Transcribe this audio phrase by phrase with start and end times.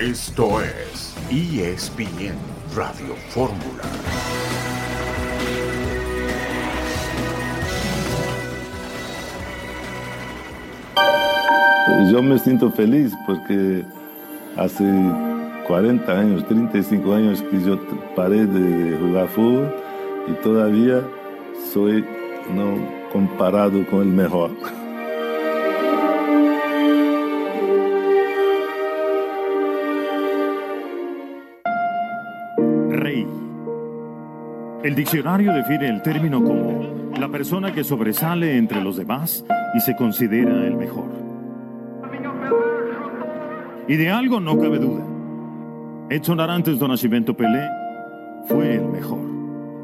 [0.00, 2.34] Esto es ESPN
[2.74, 3.82] Radio Fórmula.
[12.10, 13.84] Yo me siento feliz porque
[14.56, 14.84] hace
[15.66, 17.78] 40 años, 35 años que yo
[18.16, 19.74] paré de jugar fútbol
[20.28, 21.02] y todavía
[21.74, 22.06] soy
[22.54, 24.50] no comparado con el mejor.
[34.90, 39.94] El diccionario define el término como la persona que sobresale entre los demás y se
[39.94, 41.06] considera el mejor.
[43.86, 45.04] Y de algo no cabe duda.
[46.08, 47.68] Edson Arantes do Nascimento Pelé
[48.46, 49.20] fue el mejor.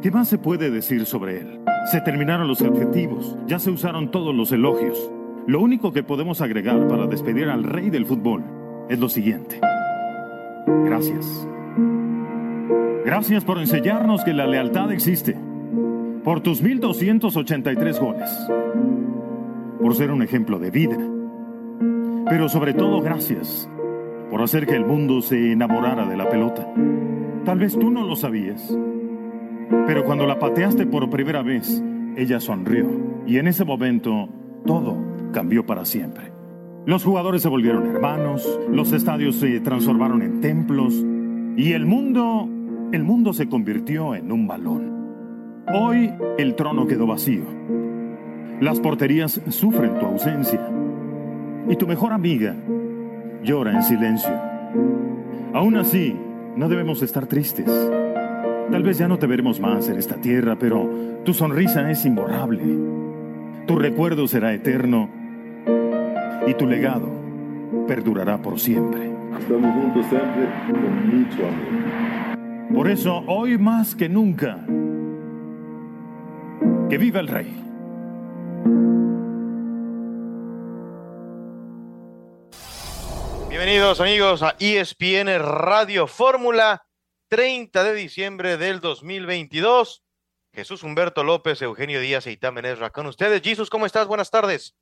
[0.03, 1.61] ¿Qué más se puede decir sobre él?
[1.93, 4.99] Se terminaron los adjetivos, ya se usaron todos los elogios.
[5.47, 8.43] Lo único que podemos agregar para despedir al rey del fútbol
[8.89, 9.61] es lo siguiente.
[10.85, 11.47] Gracias.
[13.07, 15.37] Gracias por enseñarnos que la lealtad existe.
[16.25, 18.29] Por tus 1283 goles.
[19.81, 20.99] Por ser un ejemplo de vida.
[22.29, 23.71] Pero sobre todo gracias
[24.29, 26.67] por hacer que el mundo se enamorara de la pelota.
[27.45, 28.77] Tal vez tú no lo sabías.
[29.87, 31.81] Pero cuando la pateaste por primera vez,
[32.17, 32.89] ella sonrió.
[33.25, 34.29] Y en ese momento,
[34.67, 34.97] todo
[35.33, 36.33] cambió para siempre.
[36.87, 41.05] Los jugadores se volvieron hermanos, los estadios se transformaron en templos
[41.57, 42.49] y el mundo,
[42.93, 45.65] el mundo se convirtió en un balón.
[45.75, 47.45] Hoy el trono quedó vacío.
[48.61, 50.61] Las porterías sufren tu ausencia.
[51.69, 52.55] Y tu mejor amiga
[53.43, 54.33] llora en silencio.
[55.53, 56.17] Aún así,
[56.57, 57.67] no debemos estar tristes.
[58.71, 60.89] Tal vez ya no te veremos más en esta tierra, pero
[61.25, 62.63] tu sonrisa es imborrable.
[63.67, 65.09] Tu recuerdo será eterno
[66.47, 67.09] y tu legado
[67.87, 69.11] perdurará por siempre.
[69.39, 72.06] Estamos juntos siempre con mucho amor.
[72.75, 74.65] Por eso, hoy más que nunca,
[76.91, 77.47] que viva el rey.
[83.49, 86.87] Bienvenidos amigos a ESPN Radio Fórmula
[87.29, 90.03] 30 de diciembre del 2022.
[90.53, 92.57] Jesús Humberto López, Eugenio Díaz e Itán
[92.93, 93.43] con ustedes.
[93.43, 94.07] Jesús, ¿cómo estás?
[94.07, 94.75] Buenas tardes.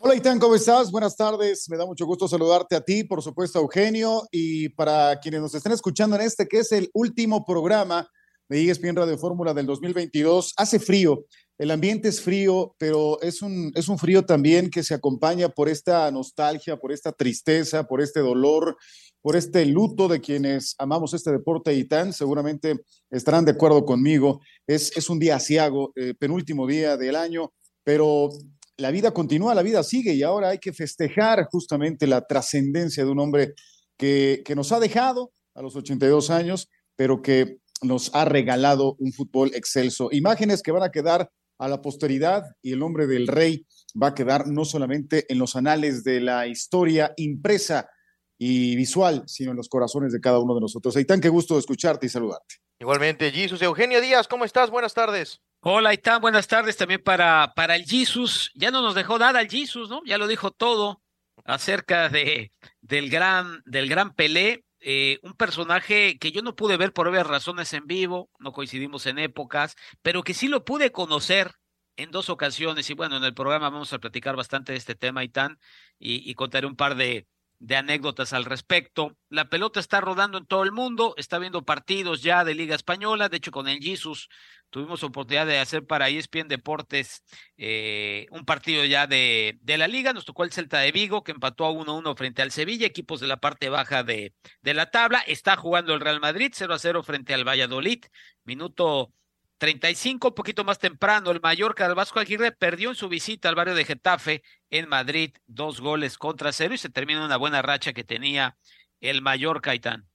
[0.00, 0.92] Hola Itán, ¿cómo estás?
[0.92, 1.68] Buenas tardes.
[1.68, 5.56] Me da mucho gusto saludarte a ti, por supuesto a Eugenio, y para quienes nos
[5.56, 8.08] estén escuchando en este, que es el último programa
[8.48, 10.54] de ESPN Radio Fórmula del 2022.
[10.56, 11.24] Hace frío,
[11.58, 15.68] el ambiente es frío, pero es un, es un frío también que se acompaña por
[15.68, 18.76] esta nostalgia, por esta tristeza, por este dolor,
[19.20, 24.42] por este luto de quienes amamos este deporte y tan seguramente estarán de acuerdo conmigo.
[24.64, 28.30] Es, es un día asiago, eh, penúltimo día del año, pero
[28.78, 33.10] la vida continúa, la vida sigue y ahora hay que festejar justamente la trascendencia de
[33.10, 33.54] un hombre
[33.96, 39.50] que, nos ha dejado a los 82 años, pero que nos ha regalado un fútbol
[39.54, 40.08] excelso.
[40.12, 41.28] Imágenes que van a quedar
[41.58, 43.66] a la posteridad y el nombre del rey
[44.00, 47.90] va a quedar no solamente en los anales de la historia impresa
[48.38, 50.96] y visual, sino en los corazones de cada uno de nosotros.
[50.96, 52.56] Aitán, qué gusto escucharte y saludarte.
[52.78, 53.60] Igualmente, Jesús.
[53.60, 54.70] Eugenio Díaz, ¿cómo estás?
[54.70, 55.40] Buenas tardes.
[55.60, 58.52] Hola, Itán, buenas tardes también para, para el Jesus.
[58.54, 60.02] Ya no nos dejó nada el Jesus, ¿no?
[60.04, 61.02] Ya lo dijo todo
[61.44, 64.64] acerca de, del, gran, del gran Pelé.
[64.80, 69.06] Eh, un personaje que yo no pude ver por obvias razones en vivo, no coincidimos
[69.06, 71.54] en épocas, pero que sí lo pude conocer
[71.96, 72.88] en dos ocasiones.
[72.88, 75.58] Y bueno, en el programa vamos a platicar bastante de este tema, Itán,
[75.98, 77.26] y, y contaré un par de,
[77.58, 79.16] de anécdotas al respecto.
[79.28, 83.28] La pelota está rodando en todo el mundo, está viendo partidos ya de Liga Española,
[83.28, 84.28] de hecho con el Jesus
[84.70, 87.22] tuvimos oportunidad de hacer para ESPN Deportes
[87.56, 91.32] eh, un partido ya de, de, la liga, nos tocó el Celta de Vigo que
[91.32, 95.20] empató a 1-1 frente al Sevilla, equipos de la parte baja de, de la tabla,
[95.20, 98.04] está jugando el Real Madrid 0-0 frente al Valladolid,
[98.44, 99.12] minuto
[99.58, 103.56] 35, un poquito más temprano, el Mallorca del Vasco Aguirre perdió en su visita al
[103.56, 107.92] barrio de Getafe en Madrid, dos goles contra cero y se termina una buena racha
[107.92, 108.56] que tenía
[109.00, 110.08] el Mallorca, Itán.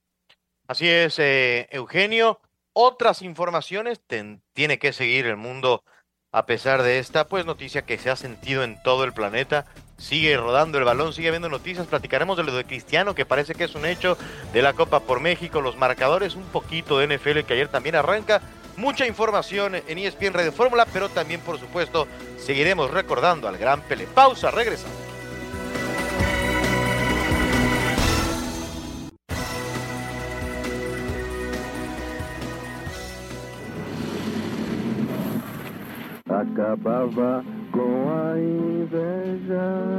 [0.67, 2.39] Así es, eh, Eugenio.
[2.71, 4.01] Otras informaciones
[4.53, 5.83] tiene que seguir el mundo
[6.31, 9.65] a pesar de esta pues noticia que se ha sentido en todo el planeta.
[9.97, 11.85] Sigue rodando el balón, sigue viendo noticias.
[11.85, 14.17] Platicaremos de lo de Cristiano, que parece que es un hecho
[14.51, 18.41] de la Copa por México, los marcadores, un poquito de NFL que ayer también arranca
[18.77, 24.07] mucha información en ESPN Radio Fórmula, pero también, por supuesto, seguiremos recordando al gran Pele.
[24.07, 24.97] Pausa, regresamos.
[36.29, 39.93] Acabava com a inveja.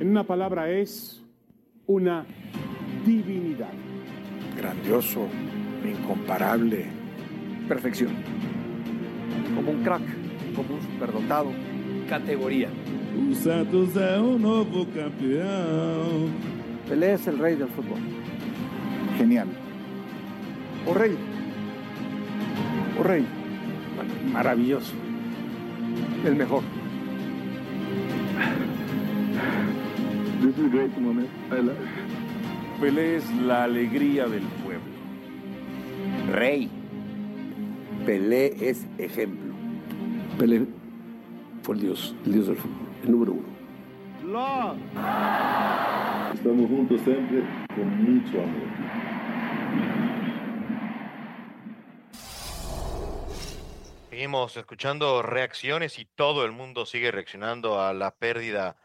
[0.00, 1.22] Una palabra es
[1.86, 2.26] una
[3.06, 3.72] divinidad.
[4.56, 5.28] Grandioso,
[5.84, 6.86] incomparable.
[7.68, 8.12] Perfección.
[9.54, 10.02] Como un crack,
[10.56, 11.50] como un superdotado.
[12.08, 12.68] Categoría.
[13.14, 16.30] O Santos é o novo campeão.
[16.88, 17.98] Pelé es el rey del fútbol.
[19.18, 19.48] Genial.
[20.86, 21.16] O rey.
[22.98, 23.26] O rey.
[24.32, 24.94] Maravilloso.
[26.24, 26.62] El mejor.
[30.40, 31.30] This is a great moment.
[31.50, 32.12] I love it.
[32.80, 34.92] Pelé es la alegría del pueblo.
[36.32, 36.68] Rey.
[38.04, 39.54] Pelé es ejemplo.
[40.38, 40.66] Pelé
[41.62, 43.52] fue el dios, el dios del fútbol, el número uno.
[46.34, 48.68] Estamos juntos sempre com muito amor.
[54.10, 58.76] Seguimos escuchando reacciones y todo el mundo sigue reaccionando a la pérdida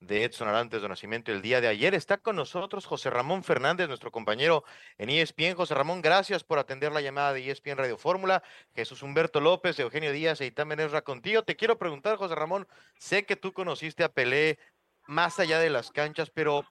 [0.00, 1.94] de Edson Arantes de Nacimiento el día de ayer.
[1.94, 4.64] Está con nosotros José Ramón Fernández, nuestro compañero
[4.98, 5.54] en ESPN.
[5.54, 8.42] José Ramón, gracias por atender la llamada de ESPN Radio Fórmula.
[8.74, 11.42] Jesús Humberto López, Eugenio Díaz y también Ezra contigo.
[11.42, 14.58] Te quiero preguntar, José Ramón, sé que tú conociste a Pelé
[15.06, 16.64] más allá de las canchas, pero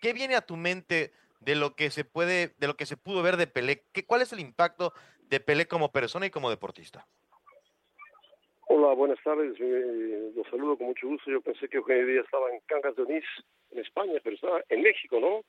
[0.00, 3.22] ¿qué viene a tu mente de lo que se puede, de lo que se pudo
[3.22, 3.84] ver de Pelé?
[3.92, 7.06] ¿Qué, ¿Cuál es el impacto de Pelé como persona y como deportista?
[8.68, 9.54] Hola, buenas tardes.
[9.60, 11.30] Eh, los saludo con mucho gusto.
[11.30, 13.24] Yo pensé que Eugenio Díaz estaba en Cangas de Onís,
[13.70, 15.42] en España, pero está en México, ¿no?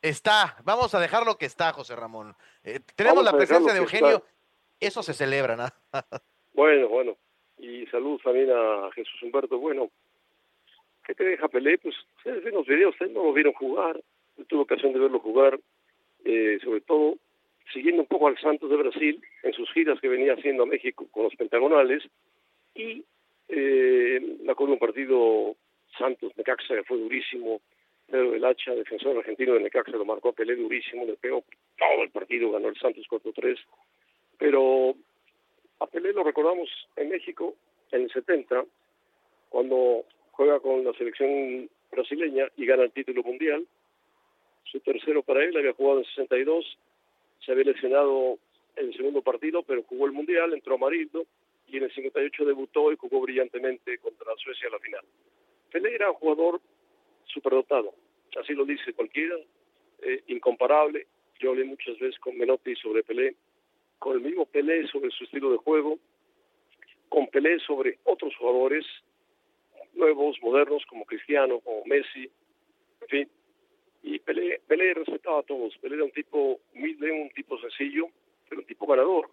[0.00, 2.34] Está, vamos a dejarlo que está, José Ramón.
[2.64, 4.28] Eh, tenemos Vamos la presencia de Eugenio, está.
[4.80, 5.66] eso se celebra, ¿no?
[6.54, 7.16] Bueno, bueno.
[7.58, 9.58] Y saludos también a Jesús Humberto.
[9.58, 9.90] Bueno,
[11.04, 11.76] ¿qué te deja Pelé?
[11.76, 14.00] Pues ustedes ven los videos, ustedes no lo vieron jugar.
[14.38, 15.60] Yo tuve ocasión de verlo jugar,
[16.24, 17.16] eh, sobre todo
[17.72, 21.06] siguiendo un poco al Santos de Brasil en sus giras que venía haciendo a México
[21.10, 22.02] con los pentagonales
[22.74, 23.04] y
[23.48, 25.56] eh, me acuerdo un partido
[25.98, 27.60] Santos Necaxa que fue durísimo
[28.06, 31.44] Pedro del Hacha, defensor argentino de Necaxa, lo marcó a Pelé durísimo, le pegó
[31.76, 33.58] todo el partido, ganó el Santos 4-3,
[34.38, 34.94] pero
[35.80, 37.54] a Pelé lo recordamos en México
[37.90, 38.64] en el 70,
[39.48, 43.66] cuando juega con la selección brasileña y gana el título mundial,
[44.64, 46.78] su tercero para él, había jugado en 62,
[47.44, 48.38] se había lesionado
[48.76, 51.24] en el segundo partido, pero jugó el mundial, entró amarillo
[51.66, 55.04] y en el 58 debutó y jugó brillantemente contra Suecia a la final.
[55.70, 56.60] Pelé era un jugador
[57.24, 57.94] superdotado,
[58.40, 59.36] así lo dice cualquiera,
[60.02, 61.06] eh, incomparable.
[61.40, 63.36] Yo hablé muchas veces con Menotti sobre Pelé,
[63.98, 65.98] con el mismo Pelé sobre su estilo de juego,
[67.08, 68.86] con Pelé sobre otros jugadores
[69.94, 72.30] nuevos, modernos, como Cristiano, como Messi,
[73.00, 73.28] en fin.
[74.06, 75.76] Y Pelé, Pelé respetaba a todos.
[75.78, 78.06] Pelé era un tipo humilde, un tipo sencillo,
[78.48, 79.28] pero un tipo ganador.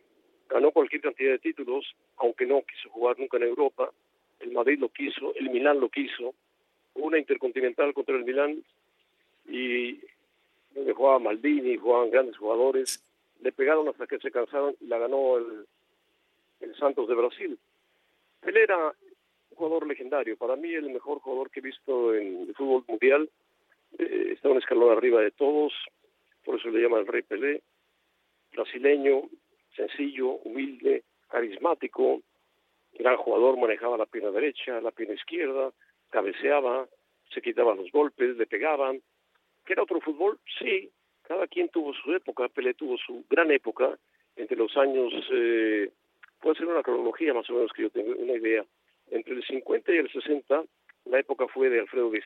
[0.49, 1.85] Ganó cualquier cantidad de títulos,
[2.17, 3.91] aunque no quiso jugar nunca en Europa.
[4.39, 6.33] El Madrid lo quiso, el Milán lo quiso.
[6.95, 8.63] Una intercontinental contra el Milán
[9.47, 9.99] y
[10.73, 13.03] donde jugaba Maldini, jugaban grandes jugadores.
[13.41, 15.67] Le pegaron hasta que se cansaron y la ganó el,
[16.61, 17.59] el Santos de Brasil.
[18.41, 20.35] Pelé era un jugador legendario.
[20.35, 23.29] Para mí el mejor jugador que he visto en el fútbol mundial.
[23.99, 25.73] Eh, está un escalón arriba de todos,
[26.43, 27.62] por eso le llaman el Rey Pelé.
[28.51, 29.23] Brasileño,
[29.75, 32.21] sencillo, humilde, carismático,
[32.93, 35.71] gran jugador, manejaba la pierna derecha, la pierna izquierda,
[36.09, 36.88] cabeceaba,
[37.33, 39.01] se quitaban los golpes, le pegaban.
[39.65, 40.39] ¿Que era otro fútbol?
[40.59, 40.91] Sí,
[41.23, 43.97] cada quien tuvo su época, Pelé tuvo su gran época
[44.35, 45.89] entre los años, eh,
[46.41, 48.65] puede ser una cronología más o menos que yo tengo una idea,
[49.09, 50.63] entre el 50 y el 60
[51.05, 52.21] la época fue de Alfredo Di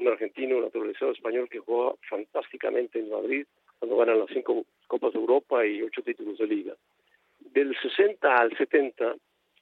[0.00, 3.46] un argentino naturalizado español que jugaba fantásticamente en Madrid
[3.78, 6.74] cuando ganan las cinco Copas de Europa y ocho títulos de liga.
[7.38, 9.16] Del 60 al 70,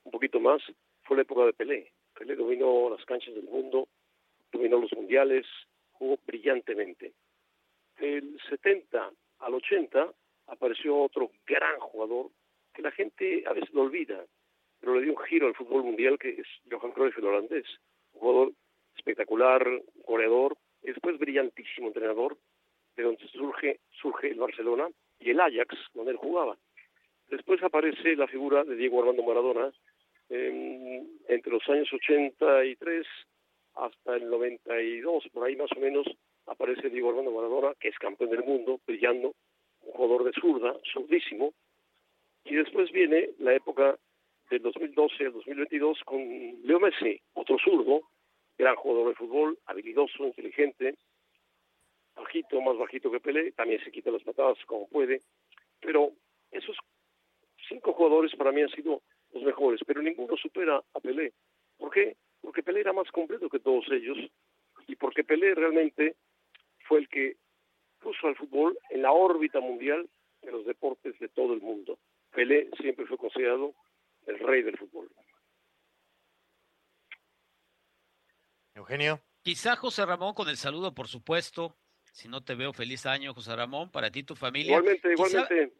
[0.05, 0.63] un poquito más,
[1.03, 1.93] fue la época de Pelé.
[2.17, 3.89] Pelé dominó las canchas del mundo,
[4.53, 5.45] dominó los mundiales,
[5.93, 7.13] jugó brillantemente.
[7.99, 10.13] Del 70 al 80
[10.47, 12.31] apareció otro gran jugador
[12.73, 14.25] que la gente a veces lo olvida,
[14.81, 17.67] pero le dio un giro al fútbol mundial que es Johan Cruyff, el holandés.
[18.13, 18.53] Un jugador
[18.97, 19.67] espectacular,
[20.07, 22.37] goleador, y después brillantísimo entrenador,
[22.97, 24.89] de donde surge, surge el Barcelona
[25.21, 26.57] y el Ajax, donde él jugaba.
[27.29, 29.73] Después aparece la figura de Diego Armando Maradona,
[30.29, 33.07] eh, entre los años 83
[33.75, 36.07] hasta el 92, por ahí más o menos,
[36.47, 39.35] aparece Diego Armando Maradona, que es campeón del mundo, brillando,
[39.83, 41.53] un jugador de zurda, zurdísimo,
[42.45, 43.97] y después viene la época
[44.51, 46.21] del 2012 al 2022 con
[46.63, 48.03] Leo Messi, otro zurdo,
[48.59, 50.97] gran jugador de fútbol, habilidoso, inteligente,
[52.15, 55.23] bajito, más bajito que Pelé, también se quita las patadas como puede,
[55.81, 56.13] pero
[56.51, 56.77] esos
[57.69, 61.33] cinco jugadores para mí han sido los mejores, pero ninguno supera a Pelé.
[61.77, 62.17] ¿Por qué?
[62.41, 64.17] Porque Pelé era más completo que todos ellos,
[64.87, 66.17] y porque Pelé realmente
[66.87, 67.37] fue el que
[68.01, 70.09] puso al fútbol en la órbita mundial
[70.43, 71.99] de los deportes de todo el mundo.
[72.33, 73.75] Pelé siempre fue considerado
[74.27, 75.09] el rey del fútbol.
[78.87, 79.21] Eugenio.
[79.43, 81.77] Quizá José Ramón con el saludo, por supuesto.
[82.13, 84.71] Si no te veo, feliz año, José Ramón, para ti y tu familia.
[84.71, 85.73] Igualmente, igualmente.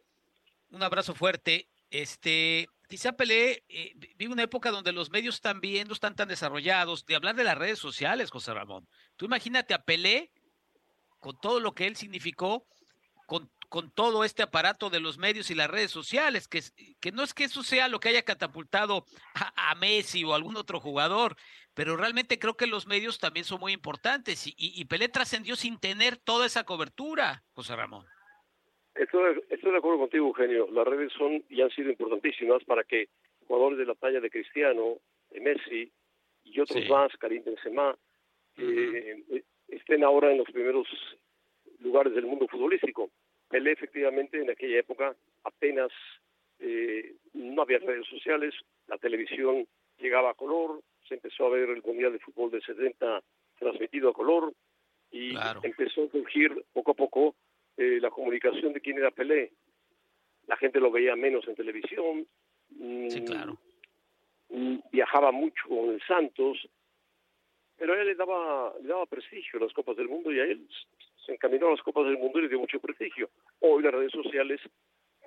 [0.71, 1.67] un abrazo fuerte.
[1.89, 7.05] Este, quizá Pelé eh, vive una época donde los medios también no están tan desarrollados,
[7.05, 8.87] de hablar de las redes sociales, José Ramón.
[9.15, 10.31] Tú imagínate a Pelé,
[11.19, 12.67] con todo lo que él significó,
[13.25, 16.61] con, con todo este aparato de los medios y las redes sociales, que,
[16.99, 19.05] que no es que eso sea lo que haya catapultado
[19.35, 21.35] a, a Messi o algún otro jugador,
[21.73, 25.55] pero realmente creo que los medios también son muy importantes y, y, y Pelé trascendió
[25.55, 28.05] sin tener toda esa cobertura, José Ramón.
[28.95, 30.67] Estoy, estoy, de acuerdo contigo, Eugenio.
[30.71, 33.09] Las redes son y han sido importantísimas para que
[33.45, 34.97] jugadores de la talla de Cristiano,
[35.29, 35.91] de Messi
[36.43, 36.89] y otros sí.
[36.89, 39.25] más, Karim Benzema, uh -huh.
[39.37, 40.87] eh, estén ahora en los primeros
[41.79, 43.11] lugares del mundo futbolístico.
[43.49, 45.89] Pelé, efectivamente, en aquella época apenas
[46.59, 48.53] eh, no había redes sociales,
[48.87, 53.21] la televisión llegaba a color, se empezó a ver el Mundial de Fútbol de 70
[53.57, 54.53] transmitido a color
[55.11, 55.61] y claro.
[55.63, 57.35] empezó a surgir poco a poco
[57.77, 59.51] eh, la comunicación de quién era Pelé.
[60.47, 62.27] La gente lo veía menos en televisión.
[62.69, 63.57] Sí, claro.
[64.49, 66.57] Mm, viajaba mucho con el Santos,
[67.77, 70.45] pero a él le daba, le daba prestigio a las Copas del Mundo y a
[70.45, 70.67] él
[71.27, 73.29] se encaminó a las Copas del Mundo y le dio mucho prestigio.
[73.59, 74.61] Hoy las redes sociales,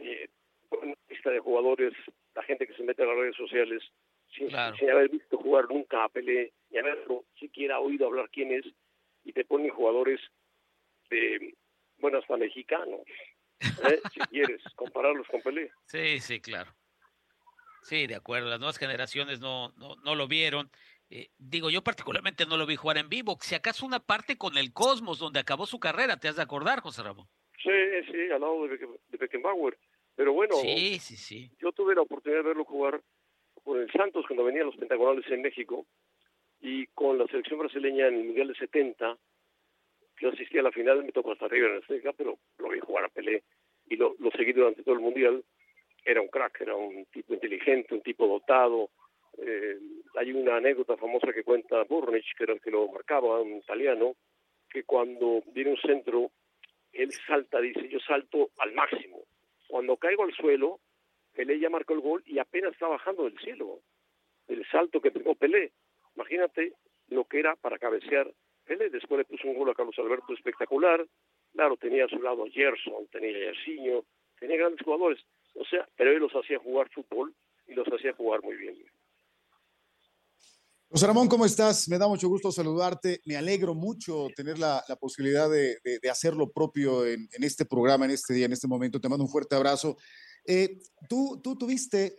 [0.01, 0.29] eh,
[0.71, 1.93] una lista de jugadores,
[2.35, 3.83] la gente que se mete a las redes sociales,
[4.35, 4.77] sin, claro.
[4.77, 8.65] sin, haber visto jugar nunca a Pelé, ni haberlo siquiera oído hablar quién es,
[9.25, 10.21] y te ponen jugadores
[11.11, 11.55] de,
[11.99, 13.01] bueno, hasta mexicanos,
[13.61, 14.01] ¿eh?
[14.15, 15.71] si quieres, compararlos con Pelé.
[15.85, 16.73] Sí, sí, claro.
[17.83, 20.71] Sí, de acuerdo, las nuevas generaciones no, no, no lo vieron.
[21.11, 24.57] Eh, digo, yo particularmente no lo vi jugar en vivo, si acaso una parte con
[24.57, 27.27] el Cosmos, donde acabó su carrera, ¿te has de acordar, José Ramón?
[27.61, 27.71] Sí,
[28.11, 29.77] sí, al lado de, de Beckenbauer.
[30.15, 31.51] Pero bueno, sí, sí, sí.
[31.59, 33.01] yo tuve la oportunidad de verlo jugar
[33.65, 35.87] con el Santos cuando venían los pentagonales en México
[36.61, 39.19] y con la selección brasileña en el Mundial de 70,
[40.21, 42.81] yo asistí a la final, me tocó hasta arriba en el Azteca, pero lo vi
[42.81, 43.43] jugar a Pelé
[43.89, 45.43] y lo, lo seguí durante todo el Mundial.
[46.05, 48.91] Era un crack, era un tipo inteligente, un tipo dotado,
[49.43, 49.79] eh,
[50.17, 54.17] hay una anécdota famosa que cuenta Burnich, que era el que lo marcaba, un italiano,
[54.69, 56.31] que cuando viene un centro,
[56.93, 59.25] él salta, dice, yo salto al máximo.
[59.69, 60.81] Cuando caigo al suelo,
[61.33, 63.81] Pelé ya marcó el gol y apenas está bajando del cielo.
[64.49, 65.73] El salto que pegó Pelé.
[66.17, 66.73] Imagínate
[67.09, 68.33] lo que era para cabecear
[68.65, 68.91] Pelé.
[68.91, 71.07] Después le puso un gol a Carlos Alberto espectacular.
[71.53, 74.05] Claro, tenía a su lado a Gerson, tenía a Yersinho,
[74.39, 75.25] tenía grandes jugadores.
[75.55, 77.35] O sea, pero él los hacía jugar fútbol
[77.67, 78.77] y los hacía jugar muy bien.
[80.93, 81.89] José Ramón, ¿cómo estás?
[81.89, 83.21] Me da mucho gusto saludarte.
[83.25, 87.65] Me alegro mucho tener la, la posibilidad de, de, hacer lo propio en, en, este
[87.65, 89.01] programa, en este día, en este momento.
[89.01, 89.97] Te mando un fuerte abrazo.
[90.45, 92.17] Eh, tú, tú tuviste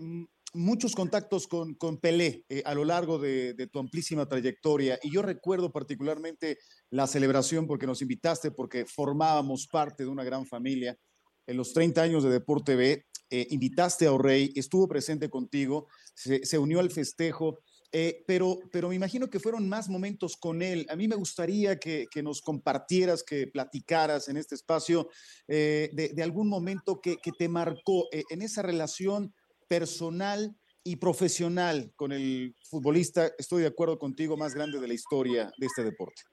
[0.54, 5.22] muchos contactos con, con Pelé eh, a lo largo de, tu amplísima trayectoria y yo
[5.22, 6.58] recuerdo particularmente
[6.92, 10.98] la celebración porque nos invitaste, porque formábamos parte de una gran familia.
[11.46, 16.58] En los 30 años de Deporte B, eh, invitaste a Orrey, estuvo presente contigo, se
[16.58, 17.60] unió al festejo.
[17.94, 20.86] Eh, pero, pero me imagino que fueron más momentos con él.
[20.90, 25.10] A mí me gustaría que, que nos compartieras, que platicaras en este espacio
[25.48, 29.34] eh, de, de, algún momento que, que te marcó eh, en esa relación
[29.68, 30.52] personal
[30.86, 35.66] y profesional con el futbolista, estoy de acuerdo contigo, más grande de la historia de
[35.66, 36.24] este deporte.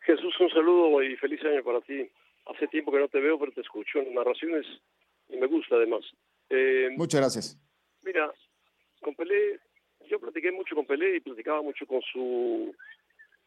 [0.00, 2.10] Jesús, un saludo y feliz año para ti.
[2.46, 4.66] Hace tiempo que no te veo, pero te escucho en narraciones
[5.28, 6.04] y me gusta además.
[6.96, 7.58] Muchas gracias.
[8.02, 8.32] Mira,
[9.00, 9.58] con Pelé
[10.08, 12.74] yo platiqué mucho con Pelé y platicaba mucho con su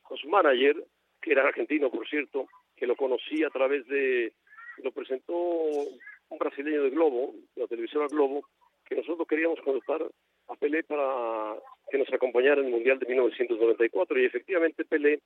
[0.04, 0.75] con su manager,
[1.22, 4.34] que era argentino, por cierto, que lo conocí a través de,
[4.78, 8.44] lo presentó un brasileño de Globo, de la televisora Globo,
[8.86, 10.10] que nosotros queríamos contratar
[10.48, 11.56] a Pelé para
[11.92, 15.20] que nos acompañara en el Mundial de 1994 y efectivamente Pelé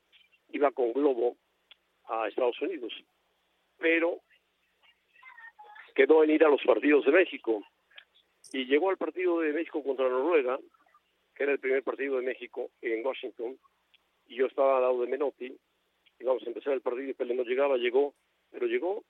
[0.51, 1.37] iba con Globo
[2.09, 2.93] a Estados Unidos,
[3.77, 4.19] pero
[5.95, 7.63] quedó en ir a los partidos de México.
[8.51, 10.59] Y llegó al partido de México contra Noruega
[11.35, 13.57] que era el primer partido de México en Washington,
[14.27, 15.57] y yo estaba al lado de Menotti,
[16.19, 18.13] y vamos a empezar el partido y Pelé no llegaba, llegó,
[18.51, 19.03] pero llegó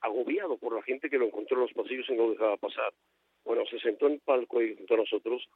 [0.00, 2.92] agobiado por la gente que lo encontró en los pasillos y no lo dejaba pasar.
[3.44, 5.48] Bueno, se sentó en el palco y junto a nosotros,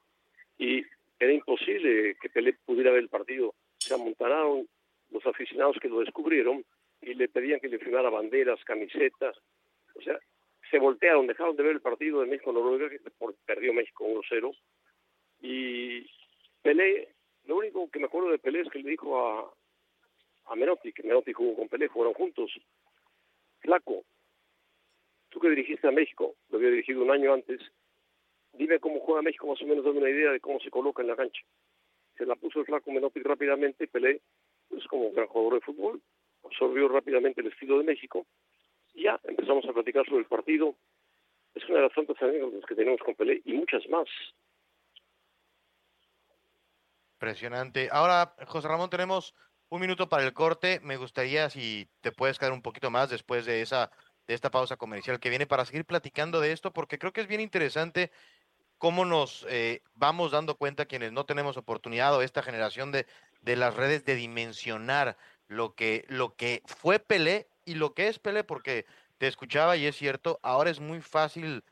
[0.59, 0.83] y
[1.19, 3.55] era imposible que Pelé pudiera ver el partido.
[3.79, 4.69] Se amontonaron
[5.11, 6.65] los aficionados que lo descubrieron
[7.01, 9.37] y le pedían que le firmara banderas, camisetas,
[9.95, 10.19] o sea,
[10.71, 13.01] se voltearon, dejaron de ver el partido de México-Noruega, que
[13.45, 14.57] perdió México 1-0,
[15.45, 16.11] y
[16.63, 19.53] Pelé, lo único que me acuerdo de Pelé es que le dijo a,
[20.47, 22.51] a Menotti, que Menotti jugó con Pelé, jugaron juntos.
[23.61, 24.05] Flaco,
[25.29, 27.61] tú que dirigiste a México, lo había dirigido un año antes,
[28.55, 31.09] dime cómo juega México, más o menos dame una idea de cómo se coloca en
[31.09, 31.43] la cancha.
[32.17, 34.23] Se la puso el Flaco Menotti rápidamente, Pelé,
[34.71, 36.01] pues como gran jugador de fútbol,
[36.43, 38.27] absorbió rápidamente el estilo de México,
[38.95, 40.75] y ya empezamos a platicar sobre el partido.
[41.55, 44.09] Es una de las tantas anécdotas que tenemos con Pelé y muchas más.
[47.25, 47.89] Impresionante.
[47.91, 49.35] Ahora, José Ramón, tenemos
[49.71, 50.79] un minuto para el corte.
[50.83, 53.91] Me gustaría si te puedes quedar un poquito más después de esa
[54.27, 57.41] esta pausa comercial que viene para seguir platicando de esto, porque creo que es bien
[57.41, 58.11] interesante
[58.77, 63.07] cómo nos eh, vamos dando cuenta quienes no tenemos oportunidad o esta generación de,
[63.41, 65.17] de las redes de dimensionar
[65.47, 68.85] lo que, lo que fue Pelé y lo que es Pelé, porque
[69.17, 71.65] te escuchaba y es cierto, ahora es muy fácil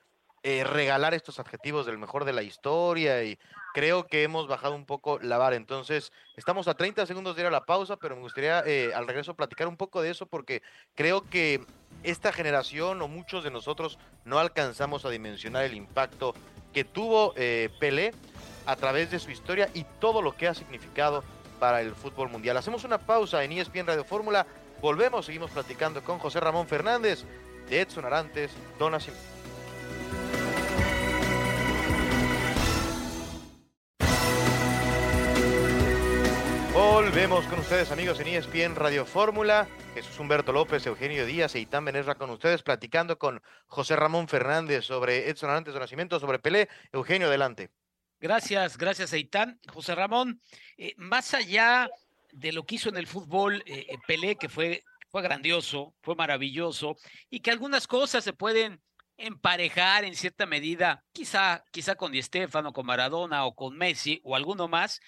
[0.42, 3.38] eh, regalar estos adjetivos del mejor de la historia y
[3.74, 5.56] creo que hemos bajado un poco la vara.
[5.56, 9.06] Entonces, estamos a 30 segundos de ir a la pausa, pero me gustaría eh, al
[9.06, 10.62] regreso platicar un poco de eso porque
[10.94, 11.64] creo que
[12.02, 16.34] esta generación o muchos de nosotros no alcanzamos a dimensionar el impacto
[16.72, 18.12] que tuvo eh, Pelé
[18.66, 21.22] a través de su historia y todo lo que ha significado
[21.60, 22.56] para el fútbol mundial.
[22.56, 24.46] Hacemos una pausa en ESPN Radio Fórmula,
[24.80, 27.24] volvemos, seguimos platicando con José Ramón Fernández
[27.68, 28.98] de Edson Arantes, Dona
[36.92, 39.66] Volvemos con ustedes amigos en ESPN Radio Fórmula.
[39.94, 44.84] Jesús Humberto López, Eugenio Díaz e Itán Benesra con ustedes platicando con José Ramón Fernández
[44.84, 46.68] sobre Edson Arantes de Nacimiento, sobre Pelé.
[46.92, 47.70] Eugenio, adelante.
[48.20, 49.58] Gracias, gracias Eitan.
[49.72, 50.42] José Ramón,
[50.76, 51.88] eh, más allá
[52.30, 56.14] de lo que hizo en el fútbol eh, eh, Pelé, que fue, fue grandioso, fue
[56.14, 56.98] maravilloso,
[57.30, 58.82] y que algunas cosas se pueden
[59.16, 64.36] emparejar en cierta medida, quizá, quizá con Di Stefano, con Maradona o con Messi o
[64.36, 65.00] alguno más.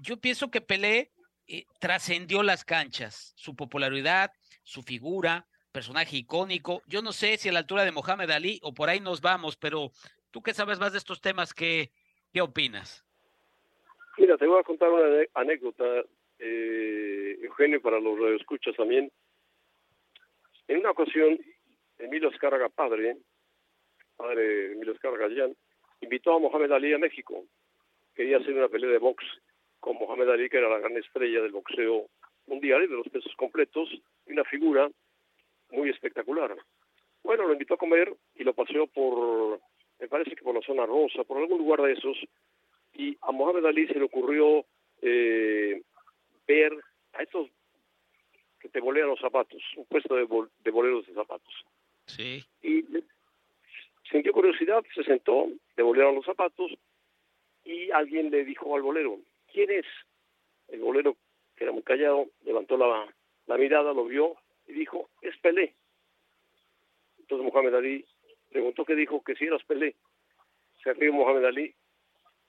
[0.00, 1.12] Yo pienso que Pelé
[1.48, 4.32] eh, trascendió las canchas, su popularidad,
[4.62, 6.82] su figura, personaje icónico.
[6.86, 9.56] Yo no sé si a la altura de Mohamed Ali o por ahí nos vamos,
[9.56, 9.90] pero
[10.30, 11.90] tú que sabes más de estos temas, ¿qué,
[12.32, 13.04] qué opinas?
[14.18, 15.84] Mira, te voy a contar una anécdota,
[16.38, 19.12] eh, Eugenio, para los escuchas también.
[20.68, 21.38] En una ocasión,
[21.98, 23.18] Emilio Escarga, padre,
[24.16, 25.28] padre Emilio Escarga
[26.00, 27.44] invitó a Mohamed Ali a México.
[28.14, 29.24] Quería hacer una pelea de box
[29.80, 32.06] con Mohamed Ali, que era la gran estrella del boxeo
[32.46, 33.88] mundial y de los pesos completos,
[34.26, 34.88] y una figura
[35.70, 36.56] muy espectacular.
[37.22, 39.60] Bueno, lo invitó a comer y lo paseó por,
[39.98, 42.16] me parece que por la zona rosa, por algún lugar de esos,
[42.94, 44.64] y a Mohamed Ali se le ocurrió
[45.02, 45.82] eh,
[46.46, 46.72] ver
[47.12, 47.48] a estos
[48.60, 50.26] que te bolean los zapatos, un puesto de,
[50.64, 51.54] de boleros de zapatos.
[52.06, 52.42] Sí.
[52.62, 52.84] Y
[54.10, 56.72] sintió curiosidad, se sentó, le bolearon los zapatos
[57.64, 59.18] y alguien le dijo al bolero,
[59.52, 59.86] ¿quién es?
[60.68, 61.16] El bolero,
[61.56, 65.74] que era muy callado, levantó la, mirada, lo vio y dijo, es Pelé.
[67.18, 68.04] Entonces Mohamed Ali
[68.50, 69.94] preguntó qué dijo, que si eras Pelé.
[70.82, 71.74] Se rió Mohamed Ali,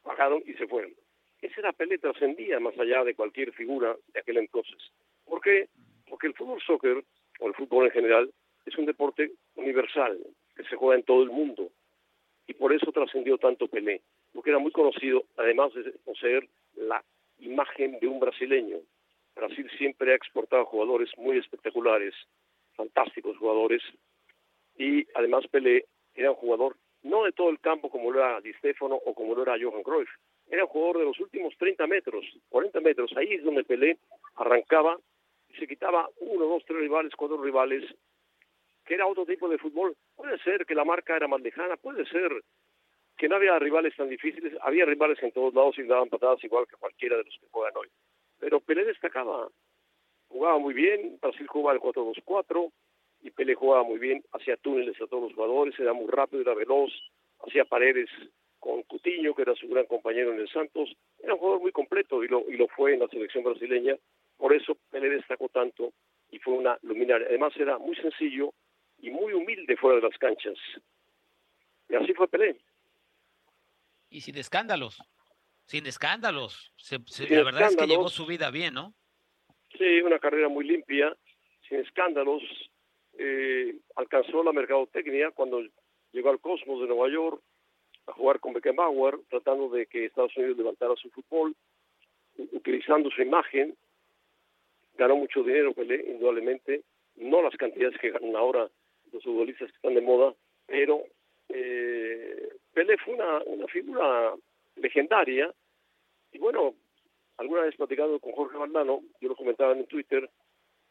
[0.03, 0.93] bajaron y se fueron.
[1.41, 4.77] Ese era Pelé, trascendía más allá de cualquier figura de aquel entonces.
[5.25, 5.69] ¿Por qué?
[6.09, 7.03] Porque el fútbol soccer,
[7.39, 8.33] o el fútbol en general,
[8.65, 10.19] es un deporte universal,
[10.55, 11.71] que se juega en todo el mundo.
[12.47, 14.01] Y por eso trascendió tanto Pelé,
[14.33, 16.47] porque era muy conocido, además de ser
[16.77, 17.03] la
[17.39, 18.77] imagen de un brasileño.
[19.35, 22.13] Brasil siempre ha exportado jugadores muy espectaculares,
[22.75, 23.81] fantásticos jugadores,
[24.77, 25.85] y además Pelé
[26.15, 29.35] era un jugador no de todo el campo como lo era Di Stefano o como
[29.35, 30.09] lo era Johan Cruyff,
[30.49, 33.97] era un jugador de los últimos 30 metros, 40 metros, ahí es donde Pelé
[34.35, 34.97] arrancaba
[35.49, 37.83] y se quitaba uno, dos, tres rivales, cuatro rivales,
[38.85, 39.95] que era otro tipo de fútbol.
[40.15, 42.31] Puede ser que la marca era más lejana, puede ser
[43.17, 46.67] que no había rivales tan difíciles, había rivales en todos lados y daban patadas igual
[46.67, 47.87] que cualquiera de los que juegan hoy.
[48.39, 49.49] Pero Pelé destacaba,
[50.27, 52.71] jugaba muy bien, Brasil jugaba el 4-2-4
[53.23, 56.53] y Pelé jugaba muy bien, hacía túneles a todos los jugadores, era muy rápido, era
[56.53, 56.91] veloz,
[57.39, 58.09] hacía paredes
[58.59, 62.23] con Cutiño, que era su gran compañero en el Santos, era un jugador muy completo
[62.23, 63.95] y lo, y lo fue en la selección brasileña,
[64.37, 65.91] por eso Pelé destacó tanto
[66.29, 67.25] y fue una luminaria.
[67.27, 68.53] Además era muy sencillo
[68.99, 70.57] y muy humilde fuera de las canchas.
[71.89, 72.57] Y así fue Pelé
[74.09, 75.01] y sin escándalos.
[75.65, 76.73] Sin escándalos.
[77.29, 78.93] la verdad es que llevó su vida bien, ¿no?
[79.77, 81.15] Sí, una carrera muy limpia,
[81.67, 82.41] sin escándalos.
[83.17, 85.61] Eh, alcanzó la mercadotecnia cuando
[86.11, 87.41] llegó al Cosmos de Nueva York
[88.05, 91.55] a jugar con Beckenbauer, tratando de que Estados Unidos levantara su fútbol,
[92.37, 93.75] utilizando su imagen.
[94.95, 96.83] Ganó mucho dinero, Pelé, indudablemente.
[97.15, 98.69] No las cantidades que ganan ahora
[99.11, 100.33] los futbolistas que están de moda,
[100.65, 101.03] pero
[101.49, 104.35] eh, Pelé fue una, figura
[104.75, 105.51] legendaria
[106.31, 106.75] y bueno,
[107.37, 110.29] alguna vez platicando con Jorge Valdano, yo lo comentaba en Twitter,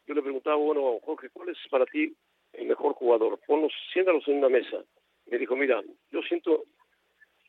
[0.05, 2.13] yo le preguntaba, bueno, Jorge, ¿cuál es para ti
[2.51, 3.39] el mejor jugador?
[3.47, 4.83] Ponlos, siéntalos en una mesa.
[5.27, 6.65] Me dijo, mira, yo siento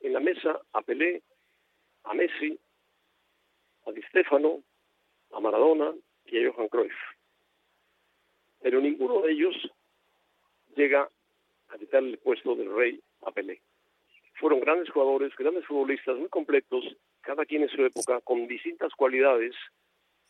[0.03, 1.20] en la mesa a Pelé,
[2.05, 2.57] a Messi,
[3.87, 4.62] a Di Stefano,
[5.33, 5.92] a Maradona
[6.27, 6.94] y a Johan Cruyff.
[8.61, 9.57] Pero ninguno de ellos
[10.77, 11.11] llega
[11.70, 13.61] a quitarle el puesto del rey a Pelé.
[14.38, 16.85] Fueron grandes jugadores, grandes futbolistas, muy completos,
[17.20, 19.55] cada quien en su época, con distintas cualidades,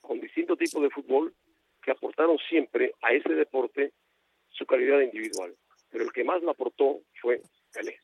[0.00, 1.34] con distinto tipo de fútbol,
[1.82, 3.92] que aportaron siempre a ese deporte
[4.48, 5.54] su calidad individual.
[5.90, 7.42] Pero el que más la aportó fue
[7.72, 7.98] Pelé.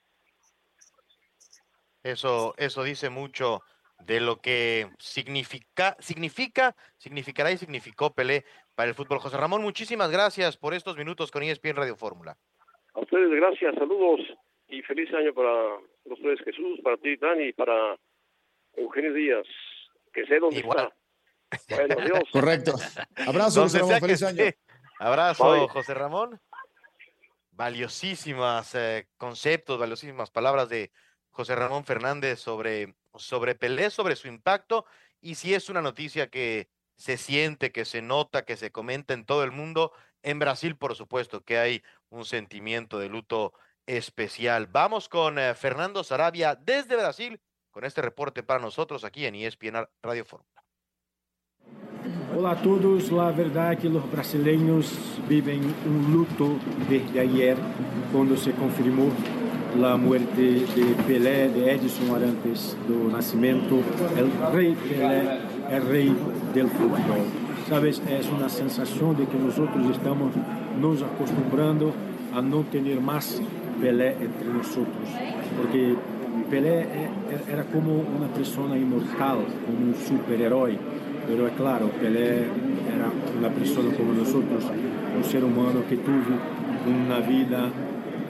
[2.02, 3.62] Eso, eso dice mucho
[3.98, 9.20] de lo que significa, significa, significará y significó Pelé para el fútbol.
[9.20, 12.36] José Ramón, muchísimas gracias por estos minutos con ESPN Radio Fórmula.
[12.92, 14.20] A ustedes gracias, saludos
[14.68, 17.96] y feliz año para los tres Jesús, para ti, Dani, y para
[18.74, 19.46] Eugenio Díaz,
[20.12, 20.92] que sé dónde está.
[21.68, 22.22] Bueno, adiós.
[22.32, 22.72] Correcto.
[23.26, 24.44] Abrazo, José Ramón, feliz año.
[24.98, 26.40] Abrazo, José Ramón.
[27.52, 30.90] Valiosísimas eh, conceptos, valiosísimas palabras de
[31.30, 34.86] José Ramón Fernández sobre, sobre Pelé, sobre su impacto
[35.20, 39.24] y si es una noticia que se siente, que se nota, que se comenta en
[39.24, 39.92] todo el mundo.
[40.22, 43.54] En Brasil, por supuesto, que hay un sentimiento de luto
[43.86, 44.66] especial.
[44.66, 49.86] Vamos con eh, Fernando Sarabia desde Brasil con este reporte para nosotros aquí en ESPN
[50.02, 50.62] Radio Fórmula.
[52.36, 54.92] Olá a todos, la verdad es que los brasileños
[55.28, 57.56] viven un luto desde ayer
[58.12, 59.10] cuando se confirmó
[59.78, 63.82] la muerte de Pelé, de Edson Arantes do Nascimento,
[64.16, 66.16] el rey Pelé, el rey
[66.54, 66.98] del fútbol.
[67.68, 70.32] Sabes, es una sensación de que nosotros estamos
[70.78, 71.92] nos acostumbrando
[72.34, 73.40] a no tener más
[73.80, 75.08] Pelé entre nosotros,
[75.56, 75.94] porque
[76.50, 76.86] Pelé
[77.50, 80.78] era como una persona inmortal, como un superhéroe,
[81.26, 84.64] pero es claro, Pelé era una persona como nosotros,
[85.16, 86.36] un ser humano que tuvo
[86.86, 87.70] una vida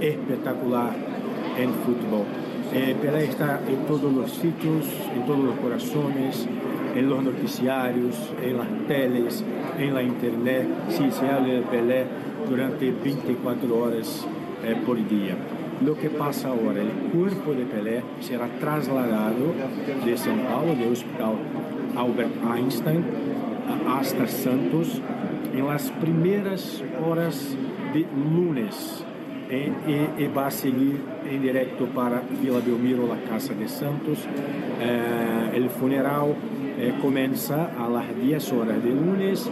[0.00, 0.92] espectacular
[1.58, 2.24] en fútbol.
[2.72, 6.46] Eh, Pelé está en todos los sitios, en todos los corazones,
[6.94, 9.44] en los noticiarios, en las teles,
[9.78, 10.66] en la internet.
[10.88, 12.04] Sí, se habla de Pelé
[12.48, 14.26] durante 24 horas
[14.64, 15.36] eh, por día.
[15.84, 19.52] Lo que pasa ahora, el cuerpo de Pelé será trasladado
[20.04, 21.34] de São Paulo, del Hospital
[21.96, 23.04] Albert Einstein,
[23.88, 25.00] hasta Santos,
[25.52, 27.56] en las primeras horas
[27.92, 29.04] de lunes
[29.48, 31.00] e, e, e vai seguir
[31.30, 34.26] em direto para Vila Belmiro, la Casa de Santos.
[34.80, 36.34] Eh, el funeral
[36.78, 39.50] eh, comienza a las 10 horas de lunes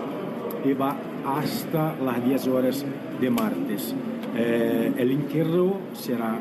[0.65, 2.85] y va hasta las 10 horas
[3.21, 3.95] de martes.
[4.35, 6.39] Eh, el entierro será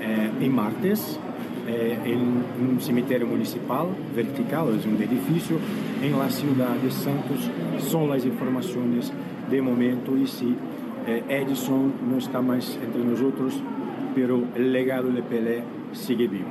[0.00, 1.18] eh, en martes
[1.66, 5.56] eh, en un cementerio municipal vertical, es un edificio
[6.02, 7.50] en la ciudad de Santos.
[7.80, 9.10] Son las informaciones
[9.50, 10.54] de momento y sí,
[11.06, 13.54] eh, Edison no está más entre nosotros,
[14.14, 16.50] pero el legado de Pelé sigue vivo.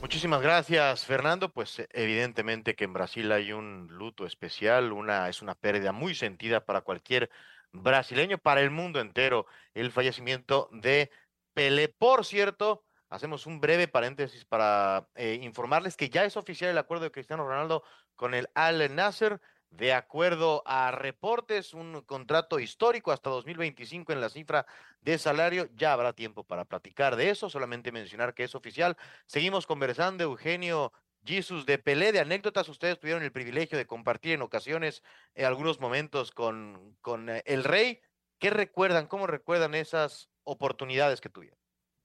[0.00, 1.50] Muchísimas gracias, Fernando.
[1.50, 6.14] Pues eh, evidentemente que en Brasil hay un luto especial, una es una pérdida muy
[6.14, 7.28] sentida para cualquier
[7.74, 11.10] brasileño, para el mundo entero, el fallecimiento de
[11.52, 11.88] Pelé.
[11.88, 17.04] Por cierto, hacemos un breve paréntesis para eh, informarles que ya es oficial el acuerdo
[17.04, 17.82] de Cristiano Ronaldo
[18.14, 19.40] con el Al Nasser.
[19.70, 24.66] De acuerdo a reportes, un contrato histórico hasta 2025 en la cifra
[25.00, 25.68] de salario.
[25.74, 28.96] Ya habrá tiempo para platicar de eso, solamente mencionar que es oficial.
[29.26, 30.92] Seguimos conversando, Eugenio
[31.24, 32.68] Jesus de Pelé, de anécdotas.
[32.68, 35.02] Ustedes tuvieron el privilegio de compartir en ocasiones
[35.34, 38.00] en algunos momentos con, con eh, el rey.
[38.38, 39.06] ¿Qué recuerdan?
[39.06, 41.58] ¿Cómo recuerdan esas oportunidades que tuvieron?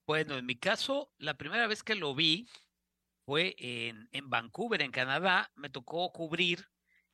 [0.06, 2.48] Bueno, en mi caso, la primera vez que lo vi
[3.26, 5.52] fue en, en Vancouver, en Canadá.
[5.54, 6.66] Me tocó cubrir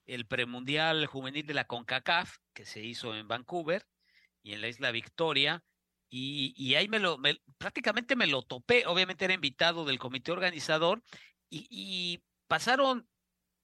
[0.07, 3.87] el premundial juvenil de la CONCACAF, que se hizo en Vancouver
[4.43, 5.65] y en la isla Victoria.
[6.09, 8.87] Y, y ahí me lo, me, prácticamente me lo topé.
[8.87, 11.03] Obviamente era invitado del comité organizador
[11.51, 13.09] y, y, pasaron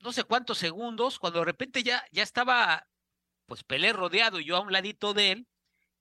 [0.01, 2.89] no sé cuántos segundos cuando de repente ya, ya estaba
[3.47, 5.49] pues Pelé rodeado y yo a un ladito de él,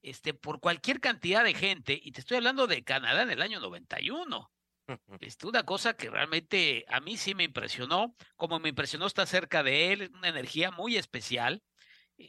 [0.00, 1.98] este, por cualquier cantidad de gente.
[2.02, 4.50] Y te estoy hablando de Canadá en el año 91.
[5.20, 9.62] Este, una cosa que realmente a mí sí me impresionó, como me impresionó estar cerca
[9.62, 11.62] de él, una energía muy especial.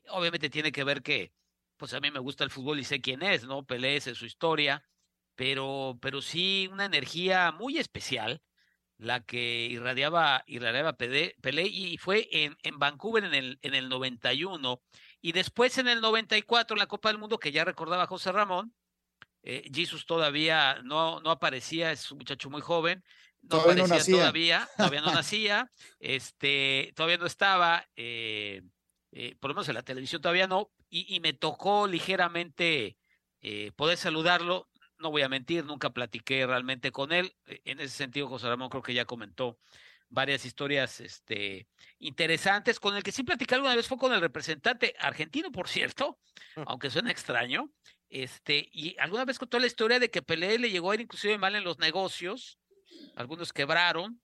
[0.09, 1.33] Obviamente tiene que ver que,
[1.77, 3.63] pues a mí me gusta el fútbol y sé quién es, ¿no?
[3.63, 4.83] Pelé es su historia,
[5.35, 8.41] pero, pero sí una energía muy especial
[8.97, 11.35] la que irradiaba, irradiaba Pelé,
[11.67, 14.81] y fue en, en Vancouver en el, en el 91
[15.21, 18.73] y después en el 94 en la Copa del Mundo que ya recordaba José Ramón,
[19.43, 23.03] eh, Jesus todavía no, no aparecía, es un muchacho muy joven,
[23.43, 24.17] no Todavía no aparecía nacía.
[24.17, 28.61] todavía, todavía no nacía, este, todavía no estaba, eh,
[29.11, 32.97] eh, por lo menos en la televisión todavía no, y, me tocó ligeramente
[33.41, 34.69] eh, poder saludarlo.
[35.03, 37.35] No voy a mentir, nunca platiqué realmente con él.
[37.45, 39.59] E, en ese sentido, José Ramón creo que ya comentó
[40.07, 41.67] varias historias este,
[41.99, 42.79] interesantes.
[42.79, 46.19] Con el que sí platicé alguna vez fue con el representante argentino, por cierto,
[46.65, 47.69] aunque suena extraño.
[48.07, 51.37] Este, y alguna vez contó la historia de que Pelé le llegó a ir inclusive
[51.37, 52.57] mal en los negocios.
[53.17, 54.21] Algunos quebraron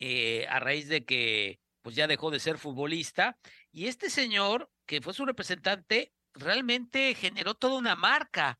[0.00, 3.36] eh, a raíz de que pues ya dejó de ser futbolista.
[3.72, 8.58] Y este señor, que fue su representante, realmente generó toda una marca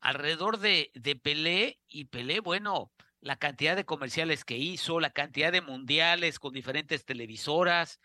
[0.00, 1.80] alrededor de, de Pelé.
[1.88, 7.04] Y Pelé, bueno, la cantidad de comerciales que hizo, la cantidad de mundiales con diferentes
[7.04, 8.00] televisoras.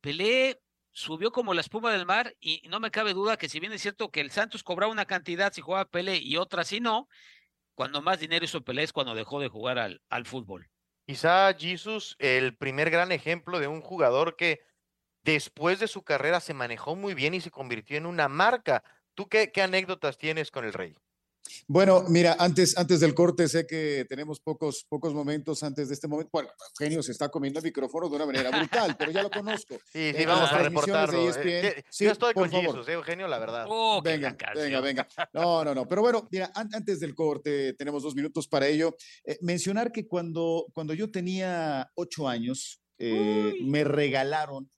[0.00, 3.72] Pelé subió como la espuma del mar y no me cabe duda que si bien
[3.72, 7.08] es cierto que el Santos cobraba una cantidad si jugaba Pelé y otra si no,
[7.74, 10.68] cuando más dinero hizo Pelé es cuando dejó de jugar al, al fútbol.
[11.06, 14.60] Quizá Jesus, el primer gran ejemplo de un jugador que
[15.22, 18.82] después de su carrera se manejó muy bien y se convirtió en una marca.
[19.14, 20.96] ¿Tú qué, qué anécdotas tienes con el Rey?
[21.66, 26.08] Bueno, mira, antes, antes del corte sé que tenemos pocos, pocos momentos antes de este
[26.08, 26.30] momento.
[26.32, 29.76] Bueno, Eugenio se está comiendo el micrófono de una manera brutal, pero ya lo conozco.
[29.92, 31.30] Sí, sí, vamos a reportarlo.
[31.30, 33.66] Eh, sí, yo estoy con Jesus, eh, Eugenio, la verdad.
[33.68, 35.08] Oh, venga, venga, venga.
[35.32, 35.88] No, no, no.
[35.88, 38.94] Pero bueno, mira, antes del corte, tenemos dos minutos para ello.
[39.24, 44.70] Eh, mencionar que cuando, cuando yo tenía ocho años, me regalaron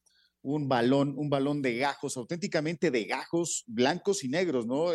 [0.42, 4.94] un balón, un balón de gajos, auténticamente de gajos blancos y negros, ¿no?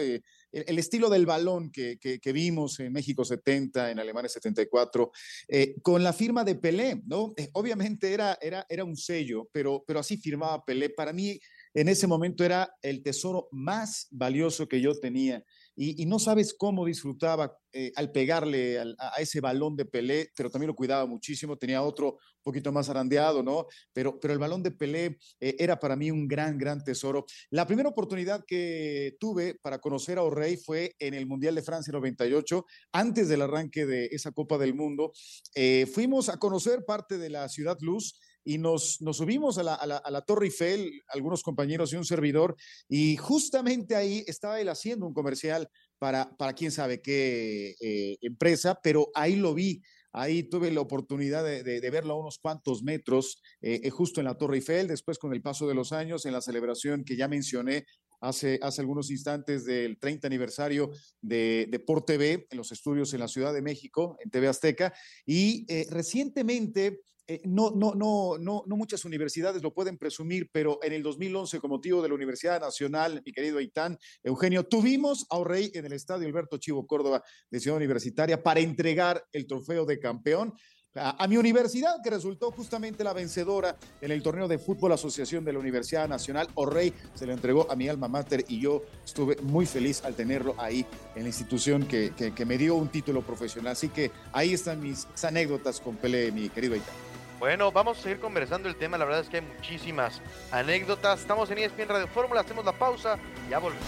[0.55, 5.11] El, estilo del balón que, que, vimos en México 70, en Alemania 74,
[5.49, 7.33] eh, con la firma de Pelé, ¿no?
[7.35, 10.89] Eh, obviamente era, era, era un sello, pero, pero así firmaba Pelé.
[10.89, 11.37] Para mí,
[11.73, 15.43] en ese momento era el tesoro más valioso que yo tenía
[15.75, 20.69] y, no sabes cómo disfrutaba eh, al pegarle a, ese balón de Pelé, pero también
[20.69, 23.67] lo cuidaba muchísimo, tenía otro un poquito más arandeado, ¿no?
[23.91, 27.25] Pero, pero el balón de Pelé eh, era para mí un gran, gran tesoro.
[27.49, 31.91] La primera oportunidad que tuve para conocer a O'Reilly fue en el Mundial de Francia
[31.91, 35.11] 98, antes del arranque de esa Copa del Mundo.
[35.55, 39.73] Eh, fuimos a conocer parte de la Ciudad Luz y nos, nos subimos a la,
[39.73, 42.55] a, la, Torre Eiffel, algunos compañeros y un servidor,
[42.87, 48.79] y justamente ahí estaba él haciendo un comercial para, para quién sabe qué eh, empresa,
[48.81, 49.81] pero ahí lo vi.
[50.17, 54.25] Ahí tuve la oportunidad de, de, verlo a unos cuantos metros, eh, eh, justo en
[54.27, 57.27] la Torre Eiffel, después con el paso de los años, en la celebración que ya
[57.27, 57.85] mencioné
[58.21, 63.19] hace, hace algunos instantes del 30 aniversario de, de Por TV, en los estudios en
[63.19, 64.93] la Ciudad de México, en TV Azteca,
[65.25, 70.93] y recientemente eh, no, no, no, no, no muchas universidades lo pueden presumir, pero en
[70.93, 75.71] el 2011, con motivo de la Universidad Nacional, mi querido Aitán, Eugenio, tuvimos a Rey
[75.73, 80.53] en el estadio Alberto Chivo Córdoba de Ciudad Universitaria para entregar el trofeo de campeón.
[80.97, 85.51] A, mi universidad, que resultó justamente la vencedora en el torneo de fútbol asociación de
[85.51, 86.47] la Universidad Nacional.
[86.71, 90.55] Rey se lo entregó a mi alma mater y yo estuve muy feliz al tenerlo
[90.57, 90.85] ahí
[91.15, 93.73] en la institución que, que, que me dio un título profesional.
[93.73, 97.14] Así que ahí están mis anécdotas con Pele, mi querido Aitán.
[97.39, 98.97] Bueno, vamos a seguir conversando el tema.
[98.97, 100.21] La verdad es que hay muchísimas
[100.51, 101.19] anécdotas.
[101.19, 103.17] Estamos en ESPN Radio Fórmula, hacemos la pausa
[103.49, 103.83] ya volvemos.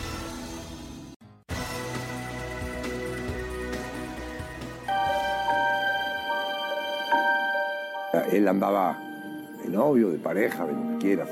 [8.32, 9.00] Él andaba
[9.64, 11.30] de novio, de pareja, de lo quieras,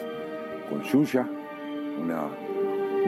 [0.69, 1.27] con Yuya,
[1.99, 2.29] una,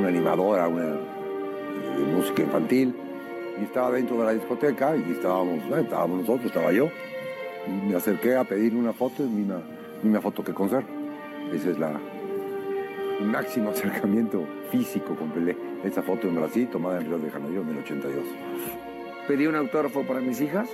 [0.06, 2.96] animadora una, de música infantil,
[3.60, 6.90] y estaba dentro de la discoteca y estábamos, estábamos nosotros, estaba yo
[7.68, 9.60] y me acerqué a pedir una foto, y una,
[10.04, 10.88] una foto que conservo.
[11.54, 12.00] Ese es la,
[13.20, 15.56] el máximo acercamiento físico con Pelé.
[15.84, 18.24] Esa foto en Brasil, tomada en Río de Janeiro en el 82.
[19.28, 20.70] Pedí un autógrafo para mis hijas,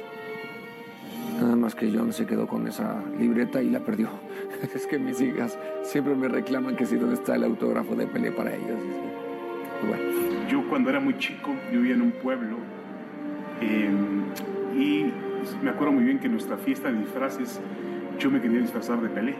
[1.42, 4.10] nada más que John se quedó con esa libreta y la perdió.
[4.76, 8.32] es que mis hijas siempre me reclaman que si dónde está el autógrafo de Pelé
[8.32, 8.80] para ellas.
[10.50, 12.58] Yo cuando era muy chico vivía en un pueblo
[13.60, 13.90] eh,
[14.76, 15.12] y
[15.62, 17.60] me acuerdo muy bien que en nuestra fiesta de disfraces
[18.20, 19.36] yo me quería disfrazar de Pelé.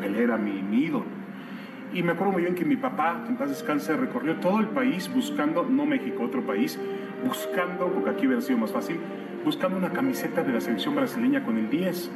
[0.00, 1.04] Pelé era mi, ídolo.
[1.92, 5.12] Y me acuerdo muy bien que mi papá, en paz descanse, recorrió todo el país
[5.12, 6.78] buscando, no México, otro país,
[7.26, 8.98] buscando, porque aquí hubiera sido más fácil,
[9.44, 12.10] buscando una camiseta de la selección brasileña con el 10.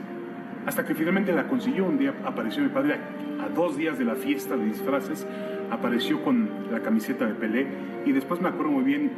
[0.67, 1.87] Hasta que finalmente la consiguió.
[1.87, 2.99] Un día apareció mi padre,
[3.45, 5.27] a dos días de la fiesta de disfraces,
[5.71, 7.67] apareció con la camiseta de Pelé.
[8.07, 9.11] Y después me acuerdo muy bien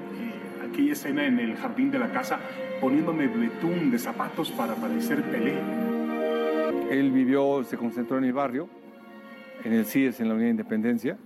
[0.69, 2.41] aquella escena en el jardín de la casa
[2.81, 5.55] poniéndome betún de zapatos para parecer Pelé.
[6.91, 8.69] Él vivió, se concentró en el barrio,
[9.65, 11.19] en el CIES, en la Unidad de Independencia.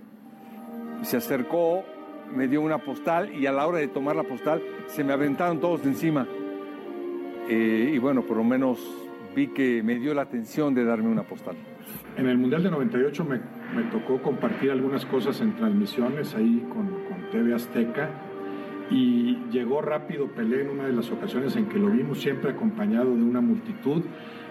[1.03, 1.83] Se acercó,
[2.33, 5.59] me dio una postal y a la hora de tomar la postal se me aventaron
[5.59, 6.27] todos de encima.
[7.49, 8.79] Eh, y bueno, por lo menos
[9.35, 11.55] vi que me dio la atención de darme una postal.
[12.17, 13.39] En el Mundial de 98 me,
[13.75, 18.09] me tocó compartir algunas cosas en transmisiones ahí con, con TV Azteca
[18.91, 23.15] y llegó rápido Pelé en una de las ocasiones en que lo vimos siempre acompañado
[23.15, 24.03] de una multitud.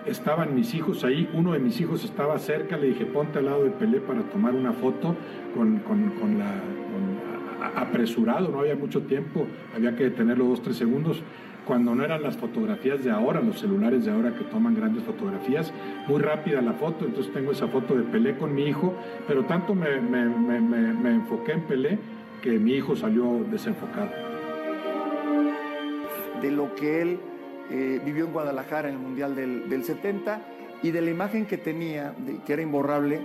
[0.06, 3.64] Estaban mis hijos ahí, uno de mis hijos estaba cerca, le dije ponte al lado
[3.64, 5.14] de Pelé para tomar una foto
[5.54, 5.82] con,
[6.38, 6.54] la
[7.76, 11.22] apresurado, no había mucho tiempo, había que detenerlo dos, tres segundos
[11.66, 15.72] cuando no eran las fotografías de ahora, los celulares de ahora que toman grandes fotografías,
[16.08, 18.94] muy rápida la foto, entonces tengo esa foto de Pelé con mi hijo,
[19.28, 21.98] pero tanto me, me, me enfoqué en Pelé
[22.42, 24.29] que mi hijo salió desenfocado.
[26.40, 27.20] De lo que él
[27.70, 30.40] eh, vivió en Guadalajara en el Mundial del, del 70
[30.82, 32.14] y de la imagen que tenía,
[32.46, 33.20] que era imborrable,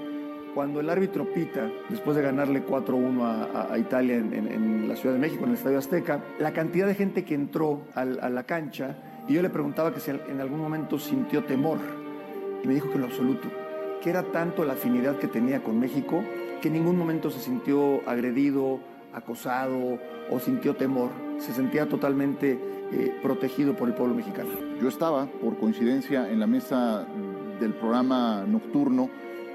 [0.55, 5.43] cuando el árbitro pita, después de ganarle 4-1 a, Italia en, la Ciudad de México,
[5.43, 8.95] en el Estadio Azteca, la cantidad de gente que entró a la cancha,
[9.27, 11.79] y yo le preguntaba que si en algún momento sintió temor,
[12.63, 13.49] y me dijo que en lo absoluto,
[14.01, 16.23] que era tanto la afinidad que tenía con México,
[16.61, 18.79] que en ningún momento se sintió agredido,
[19.13, 19.99] acosado
[20.31, 22.57] o sintió temor, se sentía totalmente
[22.91, 24.49] eh, protegido por el pueblo mexicano.
[24.81, 27.05] Yo estaba, por coincidencia, en la mesa
[27.59, 29.09] del programa nocturno,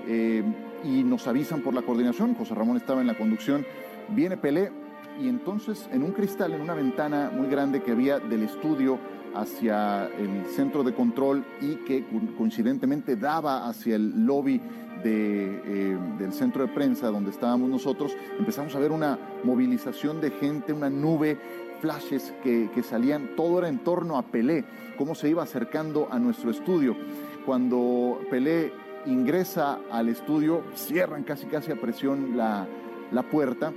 [0.07, 0.43] eh,
[0.85, 3.67] y nos avisan por la coordinación, José Ramón estaba en la conducción,
[4.09, 4.73] viene Pelé
[5.21, 8.99] y entonces en un cristal, en una ventana muy grande que había del estudio
[9.35, 12.05] hacia el centro de control y que
[12.37, 14.61] coincidentemente daba hacia el lobby
[15.05, 20.73] eh, del centro de prensa donde estábamos nosotros, empezamos a ver una movilización de gente,
[20.73, 21.39] una nube,
[21.81, 24.65] flashes que, que salían, todo era en torno a Pelé,
[24.97, 26.97] cómo se iba acercando a nuestro estudio.
[27.45, 28.73] Cuando Pelé
[29.07, 32.67] ingresa al estudio, cierran casi casi a presión la,
[33.11, 33.73] la puerta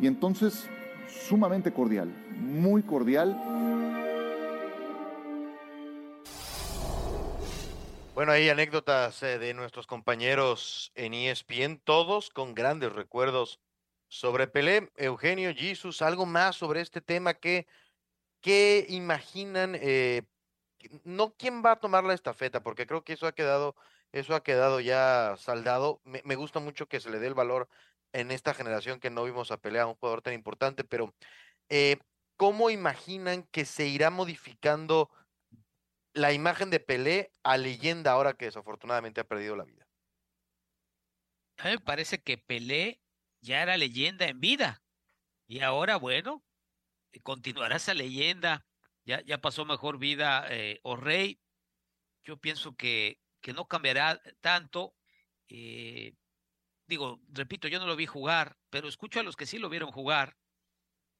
[0.00, 0.68] y entonces
[1.08, 3.36] sumamente cordial, muy cordial.
[8.14, 13.58] Bueno, hay anécdotas eh, de nuestros compañeros en ESPN, todos con grandes recuerdos
[14.12, 14.92] sobre Pelé.
[14.96, 17.66] Eugenio, Jesus, algo más sobre este tema que,
[18.42, 20.24] que imaginan, eh,
[21.04, 23.74] no quién va a tomar la estafeta, porque creo que eso ha quedado
[24.12, 26.02] eso ha quedado ya saldado.
[26.04, 27.70] Me, me, gusta mucho que se le dé el valor
[28.12, 31.14] en esta generación que no vimos a pelear a un jugador tan importante, pero
[31.70, 31.96] eh,
[32.36, 35.08] ¿cómo imaginan que se irá modificando
[36.12, 39.88] la imagen de Pelé a leyenda ahora que desafortunadamente ha perdido la vida?
[41.56, 43.01] A mí me parece que Pelé
[43.42, 44.82] ya era leyenda en vida
[45.46, 46.42] y ahora, bueno,
[47.22, 48.66] continuará esa leyenda.
[49.04, 51.40] Ya, ya pasó mejor vida eh, o Rey.
[52.24, 54.94] Yo pienso que que no cambiará tanto.
[55.48, 56.14] Eh,
[56.86, 59.90] digo, repito, yo no lo vi jugar, pero escucho a los que sí lo vieron
[59.92, 60.38] jugar.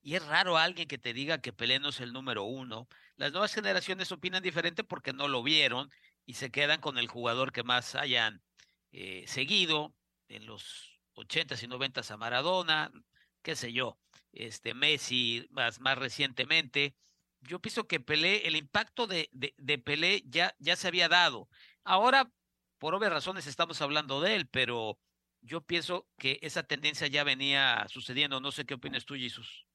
[0.01, 2.89] Y es raro alguien que te diga que Pelé no es el número uno.
[3.17, 5.91] Las nuevas generaciones opinan diferente porque no lo vieron
[6.25, 8.43] y se quedan con el jugador que más hayan
[8.93, 9.95] eh, seguido
[10.29, 12.91] en los ochentas y noventas a Maradona,
[13.43, 13.99] qué sé yo,
[14.33, 16.97] este Messi más, más recientemente.
[17.41, 21.49] Yo pienso que Pelé, el impacto de, de, de Pelé ya, ya se había dado.
[21.85, 22.31] Ahora,
[22.79, 24.99] por obvias razones, estamos hablando de él, pero
[25.41, 28.41] yo pienso que esa tendencia ya venía sucediendo.
[28.41, 29.67] No sé qué opinas tú, Jesús.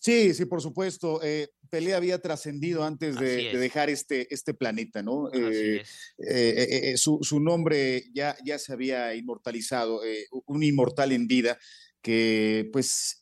[0.00, 1.20] Sí, sí, por supuesto.
[1.22, 5.30] Eh, Pelé había trascendido antes de, de, dejar este, este planeta, ¿no?
[5.32, 5.84] Eh,
[6.18, 10.00] eh, su, su, nombre ya, ya se había inmortalizado,
[10.46, 11.58] un inmortal en vida
[12.02, 13.20] que pues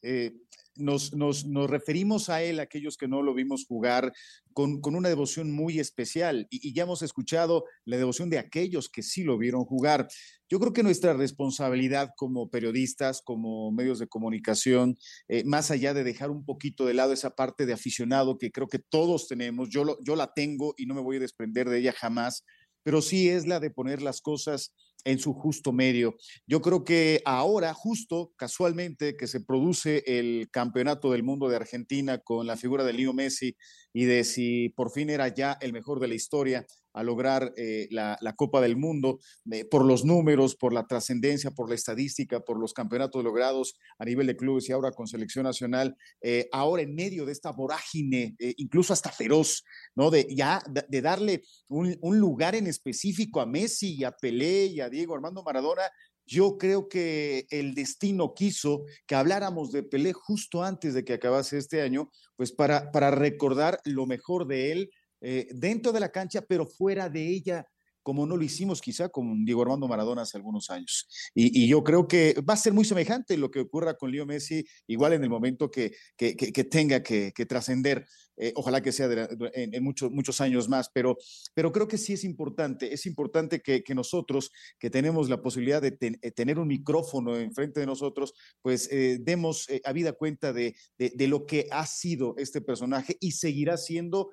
[0.79, 4.13] nos, nos, nos, referimos a él, aquellos que no lo vimos jugar,
[4.53, 6.47] con, con una devoción muy especial.
[6.51, 10.09] Y, ya hemos escuchado la devoción de aquellos que sí lo vieron jugar.
[10.49, 14.97] Yo creo que nuestra responsabilidad como periodistas, como medios de comunicación,
[15.29, 18.69] eh, más allá de dejar un poquito de lado esa parte de aficionado que creo
[18.69, 21.79] que todos tenemos, yo, lo, yo la tengo y no me voy a desprender de
[21.79, 22.45] ella jamás,
[22.83, 24.73] pero sí es la de poner las cosas
[25.05, 26.17] en su justo medio.
[26.47, 32.19] Yo creo que ahora, justo casualmente, que se produce el campeonato del mundo de Argentina
[32.19, 33.57] con la figura de Leo Messi
[33.93, 37.89] y de si por fin era ya el mejor de la historia, a lograr eh,
[37.91, 39.19] la, la, Copa del Mundo
[39.51, 44.05] eh, por los números, por la trascendencia, por la estadística, por los campeonatos logrados a
[44.05, 48.37] nivel de clubes y ahora con selección nacional, eh, ahora en medio de esta vorágine,
[48.57, 49.65] incluso hasta feroz,
[49.95, 50.11] ¿no?
[50.11, 54.81] De ya de, darle un, un, lugar en específico a Messi y a Pelé y
[54.81, 55.83] a Diego Armando Maradona.
[56.27, 61.57] Yo creo que el destino quiso que habláramos de Pelé justo antes de que acabase
[61.57, 64.91] este año, pues para, para recordar lo mejor de él,
[65.21, 67.67] eh, dentro de la cancha, pero fuera de ella,
[68.09, 71.07] como no lo hicimos quizá con Diego Armando Maradona hace algunos años.
[71.35, 74.65] Y, yo creo que va a ser muy semejante lo que ocurra con Leo Messi,
[74.87, 78.07] igual en el momento que, que, tenga que, trascender.
[78.39, 79.11] Eh, ojalá que sea
[79.53, 81.19] en, muchos, muchos años más, pero,
[81.53, 85.99] pero creo que sí es importante, es importante que, nosotros, que tenemos la posibilidad de
[86.01, 91.29] eh, tener un micrófono enfrente de nosotros, pues eh, demos a vida cuenta de, de
[91.29, 94.31] lo que ha sido este personaje y seguirá siendo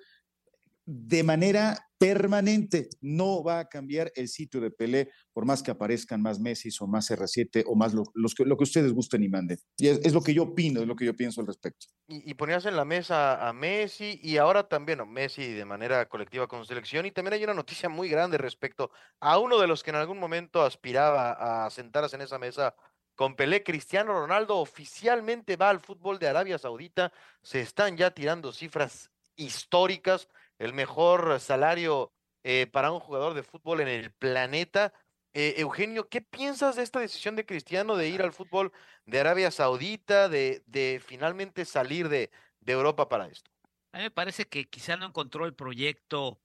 [0.85, 2.89] de manera permanente.
[3.01, 6.87] No va a cambiar el sitio de Pelé por más que aparezcan más Messi o
[6.87, 9.57] más R7 o más lo, los que, lo que ustedes gusten y manden.
[9.77, 11.87] Y es, lo que yo opino, es lo que yo pienso al respecto.
[12.07, 16.47] Y, ponías en la mesa a Messi y ahora también a Messi de manera colectiva
[16.47, 17.05] con selección.
[17.05, 20.19] Y también hay una noticia muy grande respecto a uno de los que en algún
[20.19, 22.75] momento aspiraba a sentarse en esa mesa
[23.15, 27.13] con Pelé, Cristiano Ronaldo oficialmente va al fútbol de Arabia Saudita.
[27.41, 30.27] Se están ya tirando cifras históricas
[30.59, 32.11] el mejor salario
[32.43, 34.93] eh, para un jugador de fútbol en el planeta.
[35.33, 38.71] Eh, Eugenio, ¿qué piensas de esta decisión de Cristiano de ir al fútbol
[39.05, 42.29] de Arabia Saudita, de, de finalmente salir de,
[42.59, 43.51] de, Europa para esto?
[43.91, 46.39] A mí me parece que quizá no encontró el proyecto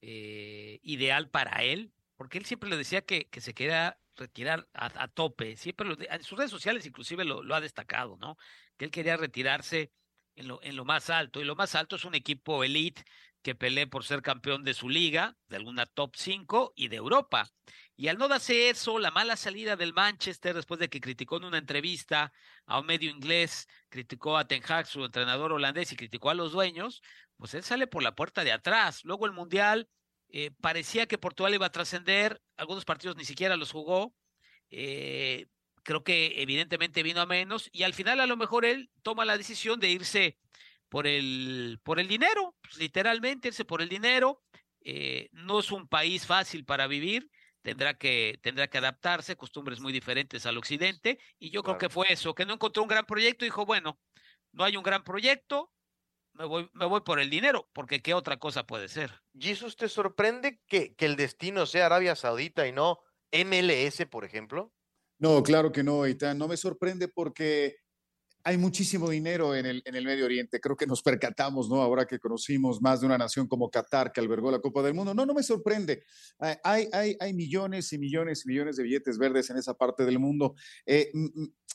[0.00, 5.08] eh, ideal para él, porque él siempre le decía que, que se quería retirar a,
[5.08, 8.36] tope, siempre en sus redes sociales inclusive lo, lo, ha destacado, ¿no?
[8.76, 9.92] Que él quería retirarse
[10.38, 13.04] en lo, en lo más alto, y lo más alto es un equipo elite
[13.42, 17.50] que pelee por ser campeón de su liga, de alguna top 5 y de Europa.
[17.96, 21.44] Y al no darse eso, la mala salida del Manchester después de que criticó en
[21.44, 22.32] una entrevista
[22.66, 26.52] a un medio inglés, criticó a Ten Hag, su entrenador holandés, y criticó a los
[26.52, 27.02] dueños,
[27.36, 29.04] pues él sale por la puerta de atrás.
[29.04, 29.88] Luego el Mundial
[30.28, 34.14] eh, parecía que Portugal iba a trascender, algunos partidos ni siquiera los jugó.
[34.70, 35.46] Eh,
[35.88, 39.38] creo que evidentemente vino a menos y al final a lo mejor él toma la
[39.38, 40.36] decisión de irse
[40.90, 44.42] por el, por el dinero, pues, literalmente irse por el dinero.
[44.82, 47.30] Eh, no es un país fácil para vivir,
[47.62, 52.12] tendrá que, tendrá que adaptarse, costumbres muy diferentes al occidente, y yo creo que fue
[52.12, 53.98] eso, que no encontró un gran proyecto, dijo, bueno,
[54.52, 55.72] no hay un gran proyecto,
[56.34, 59.22] me voy, me voy por el dinero, porque qué otra cosa puede ser.
[59.32, 63.00] ¿Jesus te sorprende que, que el destino sea Arabia Saudita y no
[63.32, 64.74] MLS, por ejemplo?
[65.18, 66.38] No, claro que no, Itán.
[66.38, 67.76] No me sorprende porque
[68.44, 70.60] hay muchísimo dinero en el, en el Medio Oriente.
[70.60, 71.82] Creo que nos percatamos, ¿no?
[71.82, 75.12] Ahora que conocimos más de una nación como Qatar que albergó la Copa del Mundo.
[75.12, 76.02] No, no me sorprende.
[76.62, 80.18] Hay, hay, hay millones y millones y millones de billetes verdes en esa parte del
[80.18, 80.54] mundo.
[80.86, 81.10] Eh,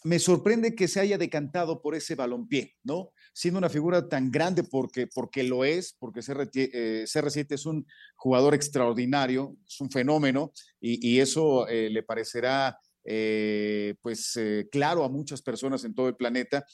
[0.03, 3.11] me sorprende que se haya decantado por ese balompié, ¿no?
[3.33, 7.85] Siendo una figura tan grande porque, porque lo es, porque CR7 eh, es un
[8.15, 15.03] jugador extraordinario, es un fenómeno y, y eso eh, le parecerá eh, pues eh, claro
[15.03, 16.65] a muchas personas en todo el planeta,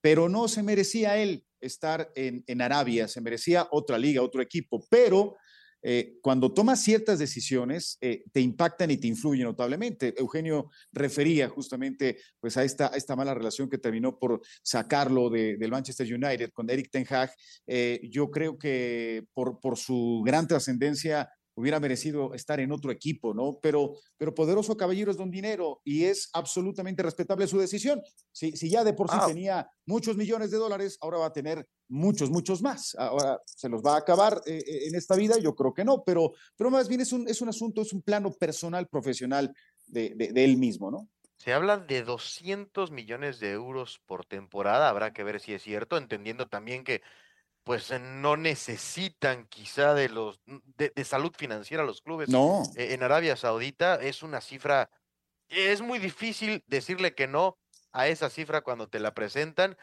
[0.00, 5.36] pero no se merecía él estar en, Arabia, se merecía otra liga, otro equipo, pero
[5.84, 10.14] eh, cuando tomas ciertas decisiones, te impactan y te influyen notablemente.
[10.16, 16.06] Eugenio refería justamente pues, a, esta, mala relación que terminó por sacarlo de, del Manchester
[16.12, 17.32] United con Eric Ten Hag.
[18.10, 23.58] yo creo que por su gran trascendencia hubiera merecido estar en otro equipo, ¿no?
[23.60, 28.02] Pero, pero Poderoso Caballero es don dinero y es absolutamente respetable su decisión.
[28.32, 29.26] Si, si ya de por sí ah.
[29.26, 32.94] tenía muchos millones de dólares, ahora va a tener muchos, muchos más.
[32.96, 36.02] Ahora se los va a acabar eh, eh, en esta vida, yo creo que no,
[36.04, 39.54] pero, pero más bien es un, es un asunto, es un plano personal, profesional
[39.86, 41.08] de, de él mismo, ¿no?
[41.36, 45.98] Se habla de 200 millones de euros por temporada, habrá que ver si es cierto,
[45.98, 47.02] entendiendo también que
[47.64, 52.28] pues eh, no necesitan quizá de los de, salud financiera los clubes.
[52.28, 52.62] No.
[52.76, 54.90] E, en Arabia Saudita es una cifra,
[55.48, 57.58] es muy difícil decirle que no
[57.92, 59.76] a esa cifra cuando te la presentan.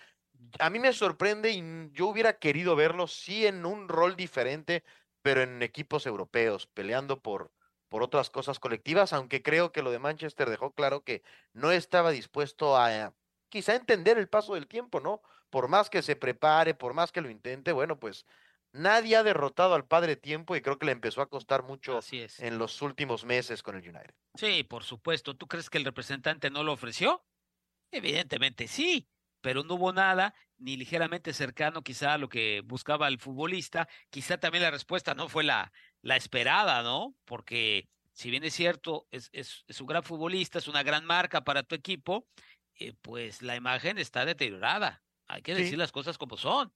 [0.60, 4.84] A mí me sorprende y yo hubiera querido verlo sí en un rol diferente,
[5.22, 7.52] pero en equipos europeos, peleando por,
[7.88, 11.24] por otras cosas colectivas, aunque creo que lo de Manchester dejó claro que
[11.54, 13.14] no estaba dispuesto a
[13.50, 15.22] quizá entender el paso del tiempo, ¿no?
[15.50, 18.26] Por más que se prepare, por más que lo intente, bueno, pues
[18.72, 22.58] nadie ha derrotado al padre tiempo y creo que le empezó a costar mucho en
[22.58, 24.14] los últimos meses con el United.
[24.36, 25.36] Sí, por supuesto.
[25.36, 27.26] ¿Tú crees que el representante no lo ofreció?
[27.91, 29.10] Evidentemente sí,
[29.41, 33.88] pero no hubo nada ni ligeramente cercano quizá a lo que buscaba el futbolista.
[34.10, 35.72] Quizá también la respuesta no fue la,
[36.02, 37.16] la esperada, ¿no?
[37.26, 41.43] Porque si bien es cierto, es, es, es un gran futbolista, es una gran marca
[41.43, 42.28] para tu equipo,
[42.76, 45.04] eh, pues la imagen está deteriorada.
[45.30, 46.74] Hay que decir las cosas como son.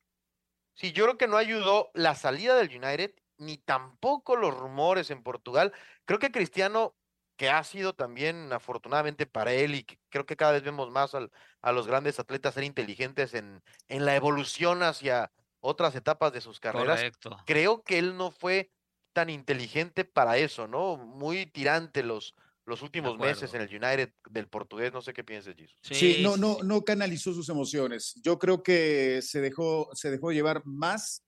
[0.76, 5.24] Sí, yo creo que no ayudó la salida del United, ni tampoco los rumores en
[5.24, 5.74] Portugal.
[6.06, 6.96] Creo que Cristiano,
[7.36, 11.72] que ha sido también afortunadamente para él, y creo que cada vez vemos más a
[11.72, 17.04] los grandes atletas ser inteligentes en, en la evolución hacia otras etapas de sus carreras.
[17.46, 18.72] Creo que él no fue
[19.14, 20.98] tan inteligente para eso, ¿no?
[20.98, 22.36] Muy tirante los,
[22.66, 24.94] los últimos meses en el United del portugués.
[24.94, 25.78] No sé qué piensas, Jesus.
[25.82, 28.14] Sí, no, no, no canalizó sus emociones.
[28.24, 31.24] Yo creo que se dejó, se dejó llevar más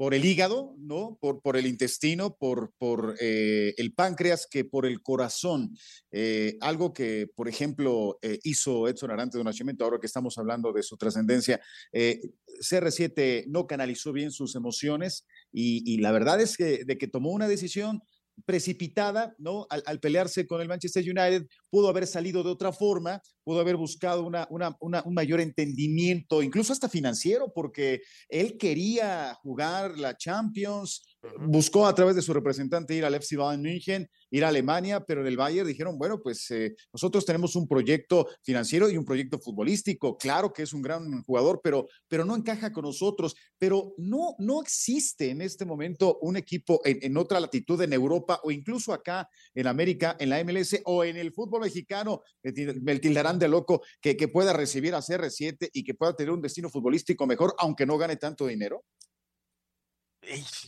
[0.00, 1.18] por el hígado, ¿no?
[1.20, 5.76] Por, por el intestino, por, por eh, el páncreas, que por el corazón.
[6.10, 10.72] Eh, algo que, por ejemplo, eh, hizo Edson Arante de Nacimiento, ahora que estamos hablando
[10.72, 11.60] de su trascendencia,
[11.92, 17.28] CR7 no canalizó bien sus emociones y, y, la verdad es que de que tomó
[17.32, 18.00] una decisión
[18.44, 19.66] precipitada, ¿no?
[19.70, 24.24] Al, pelearse con el Manchester United, pudo haber salido de otra forma, pudo haber buscado
[24.24, 24.46] una,
[24.80, 31.02] un mayor entendimiento, incluso hasta financiero, porque él quería jugar la Champions,
[31.38, 35.20] buscó a través de su representante ir al FC Bayern München, ir a Alemania, pero
[35.20, 39.38] en el Bayern dijeron, bueno, pues eh, nosotros tenemos un proyecto financiero y un proyecto
[39.38, 40.16] futbolístico.
[40.16, 43.34] Claro que es un gran jugador, pero, pero no encaja con nosotros.
[43.58, 48.50] Pero no, no existe en este momento un equipo en, otra latitud en Europa o
[48.50, 53.48] incluso acá en América, en la MLS o en el fútbol mexicano, me tildarán de
[53.48, 57.54] loco, que, que pueda recibir a CR7 y que pueda tener un destino futbolístico mejor,
[57.58, 58.84] aunque no gane tanto dinero.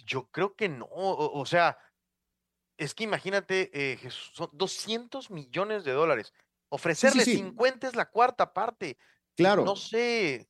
[0.06, 1.78] Yo creo que no, o, sea,
[2.76, 6.32] es que imagínate, eh, Jesús, son 200 millones de dólares.
[6.68, 8.96] Ofrecerle 50 es la cuarta parte.
[9.36, 9.64] Claro.
[9.64, 10.48] No sé,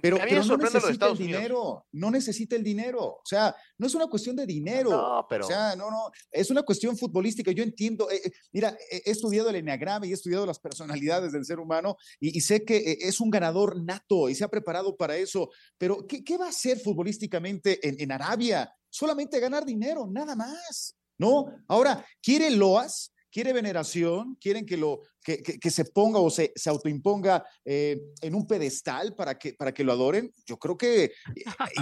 [0.00, 3.04] pero, no necesita el dinero, no necesita el dinero.
[3.04, 4.90] O sea, no es una cuestión de dinero.
[4.90, 5.44] No, pero...
[5.44, 7.50] O sea, no, no, es una cuestión futbolística.
[7.52, 11.44] Yo entiendo, eh, eh, mira, he estudiado el enneagrama y he estudiado las personalidades del
[11.44, 15.16] ser humano y, sé que eh, es un ganador nato y se ha preparado para
[15.16, 15.50] eso.
[15.78, 18.72] Pero, ¿qué, qué va a hacer futbolísticamente en, en Arabia?
[18.90, 20.96] Solamente ganar dinero, nada más.
[21.18, 21.46] ¿No?
[21.66, 23.12] Ahora, ¿quiere Loas?
[23.36, 28.34] Quiere veneración, quieren que, lo, que, que, se ponga o se, se autoimponga eh, en
[28.34, 31.12] un pedestal para que, para que lo adoren, yo creo que eh,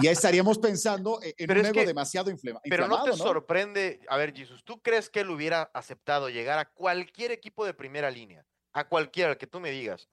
[0.02, 2.60] ya estaríamos pensando e, en un ego demasiado inflamado.
[2.68, 6.64] Pero no te sorprende, a ver, Jesús, ¿tú crees que él hubiera aceptado llegar a
[6.64, 10.08] cualquier equipo de primera línea, a cualquiera que tú me digas?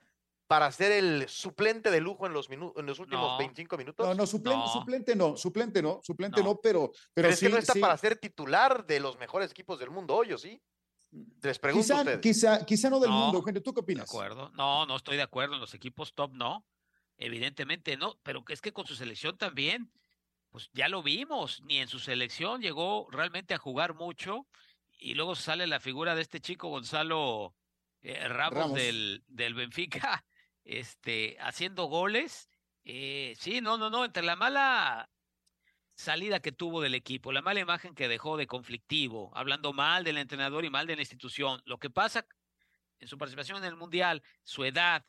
[0.46, 4.06] para ser el suplente de lujo en los, en los últimos 25 minutos?
[4.06, 7.58] No, no, suplente no, suplente no, suplente no, suplente no, pero, pero, es que no
[7.58, 10.62] está para ser titular de los mejores equipos del mundo hoy, ¿o sí?
[11.41, 12.22] Les pregunto quizá, a ustedes.
[12.22, 14.07] Quizá, quizá no del mundo, Eugenio, ¿tú qué opinas?
[14.07, 14.49] De acuerdo.
[14.55, 15.55] No, no estoy de acuerdo.
[15.55, 16.66] En los equipos top no.
[17.18, 18.18] Evidentemente no.
[18.24, 19.91] Pero es que con su selección también,
[20.49, 21.62] pues ya lo vimos.
[21.64, 24.47] Ni en su selección llegó realmente a jugar mucho.
[24.97, 27.55] Y luego sale la figura de este chico Gonzalo
[28.01, 30.24] eh, Ramos, Del, del Benfica,
[30.64, 32.49] este, haciendo goles.
[32.86, 34.05] Eh, sí, no, no, no.
[34.05, 35.09] Entre la mala
[36.02, 40.18] salida que tuvo del equipo, la mala imagen que dejó de conflictivo, hablando mal del
[40.18, 41.62] entrenador y mal de la institución.
[41.66, 42.26] Lo que pasa
[42.99, 45.06] en su participación en el Mundial, su edad,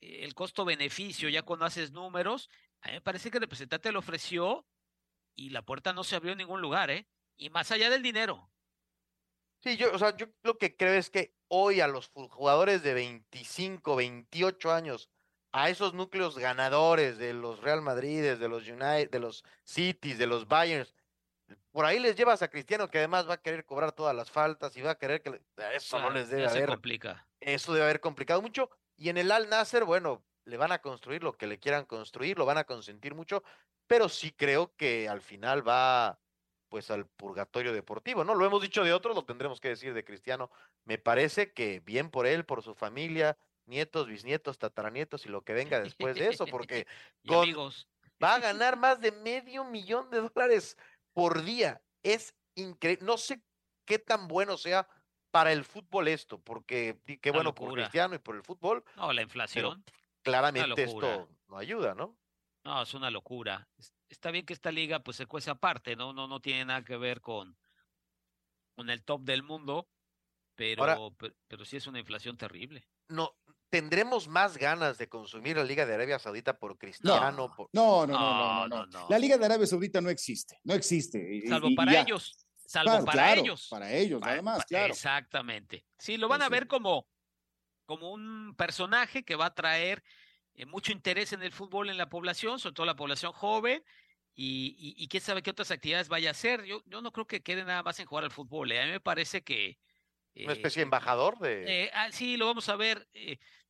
[0.00, 2.50] eh, el costo-beneficio, ya cuando haces números,
[2.82, 4.66] a mí me parece que el representante le ofreció
[5.34, 7.08] y la puerta no se abrió en ningún lugar, ¿eh?
[7.36, 8.50] Y más allá del dinero.
[9.60, 12.92] Sí, yo, o sea, yo lo que creo es que hoy a los jugadores de
[12.92, 15.08] 25, 28 años
[15.54, 20.26] a esos núcleos ganadores de los Real Madrid, de los United, de los Cities, de
[20.26, 20.92] los Bayerns,
[21.70, 24.76] por ahí les llevas a Cristiano que además va a querer cobrar todas las faltas
[24.76, 25.40] y va a querer que
[25.72, 27.24] eso no les debe haber complica.
[27.38, 31.22] Eso debe haber complicado mucho y en el Al Nasser, bueno, le van a construir
[31.22, 33.44] lo que le quieran construir, lo van a consentir mucho,
[33.86, 36.18] pero sí creo que al final va
[36.68, 38.34] pues al purgatorio deportivo, ¿no?
[38.34, 40.50] Lo hemos dicho de otros, lo tendremos que decir de Cristiano.
[40.84, 45.52] Me parece que bien por él, por su familia, nietos, bisnietos, tataranietos y lo que
[45.52, 46.86] venga después de eso, porque
[48.22, 50.76] va a ganar más de medio millón de dólares
[51.12, 51.82] por día.
[52.02, 53.04] Es increíble.
[53.04, 53.42] No sé
[53.84, 54.88] qué tan bueno sea
[55.30, 58.84] para el fútbol esto, porque qué bueno por Cristiano y por el fútbol.
[58.96, 59.84] No, la inflación.
[60.22, 62.16] Claramente esto no ayuda, ¿no?
[62.64, 63.68] No, es una locura.
[64.08, 66.12] Está bien que esta liga pues se cuece aparte, ¿no?
[66.12, 67.58] No, no tiene nada que ver con,
[68.74, 69.88] con el top del mundo,
[70.54, 72.86] pero, pero, pero sí es una inflación terrible.
[73.08, 73.36] No,
[73.74, 77.32] tendremos más ganas de consumir la Liga de Arabia Saudita por Cristiano.
[77.72, 81.42] No, no, no, no, no, La Liga de Arabia Saudita no existe, no existe.
[81.48, 82.36] Salvo para ellos.
[82.64, 83.66] Salvo para ellos.
[83.68, 84.92] Para ellos, nada más, claro.
[84.92, 85.84] Exactamente.
[85.98, 87.08] Sí, lo van a ver como,
[87.84, 90.04] como un personaje que va a traer
[90.54, 93.82] eh, mucho interés en el fútbol en la población, sobre todo la población joven,
[94.36, 96.64] y, y, quién sabe qué otras actividades vaya a hacer.
[96.64, 98.70] Yo, yo no creo que quede nada más en jugar al fútbol.
[98.70, 98.80] ¿eh?
[98.80, 99.78] A mí me parece que.
[100.36, 101.84] Una especie de embajador de.
[101.84, 103.08] Eh, ah, sí, lo vamos a ver.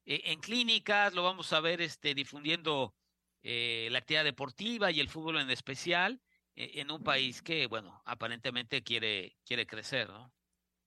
[0.04, 2.94] Eh, en clínicas, lo vamos a ver este, difundiendo
[3.42, 6.20] eh, la actividad deportiva y el fútbol en especial
[6.56, 10.32] eh, en un país que, bueno, aparentemente quiere, quiere crecer, ¿no?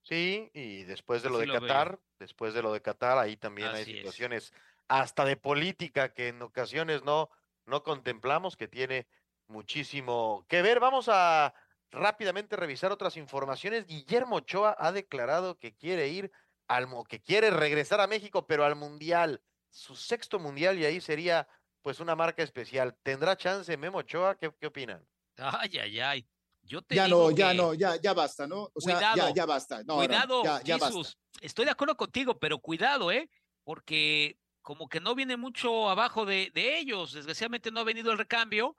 [0.04, 3.84] Sí, y después de lo de Qatar, después de lo de Qatar, ahí también hay
[3.84, 4.54] situaciones
[4.88, 7.30] hasta de política que en ocasiones no,
[7.66, 9.06] no contemplamos, que tiene
[9.48, 10.80] muchísimo que ver.
[10.80, 11.54] Vamos a
[11.92, 13.86] rápidamente revisar otras informaciones.
[13.86, 16.32] Guillermo Ochoa ha declarado que quiere ir
[16.68, 21.48] al que quiere regresar a México, pero al Mundial, su sexto Mundial, y ahí sería
[21.82, 22.98] pues una marca especial.
[23.04, 24.38] ¿Tendrá chance Memo Ochoa?
[24.38, 25.08] ¿Qué, qué opinan?
[25.38, 26.30] Ay, ay, ay.
[26.64, 28.70] Yo te ya digo no, ya que- no, ya, ya basta, ¿no?
[28.74, 29.84] O sea, cuidado, ya, ya basta.
[29.84, 30.88] No, no, cuidado, ya, ya basta.
[30.88, 31.18] Jesús.
[31.40, 33.30] Estoy de acuerdo contigo, pero cuidado, ¿eh?
[33.64, 37.14] Porque como que no viene mucho abajo de, de ellos.
[37.14, 38.76] Desgraciadamente no ha venido el recambio.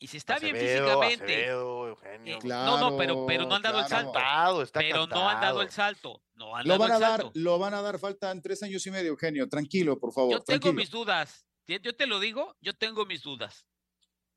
[0.00, 1.34] Y si está bien Acevedo, físicamente.
[1.34, 2.36] Acevedo, Eugenio.
[2.36, 4.12] eh, no, no, pero, pero no han dado el salto.
[4.12, 6.22] Cantado, está pero no han dado el salto.
[6.34, 7.32] No han Lo dado van a dar, salto.
[7.34, 9.48] lo van a dar, faltan tres años y medio, Eugenio.
[9.48, 10.30] Tranquilo, por favor.
[10.30, 10.72] Yo tengo tranquilo.
[10.74, 11.46] mis dudas.
[11.66, 13.66] Yo te lo digo, yo tengo mis dudas.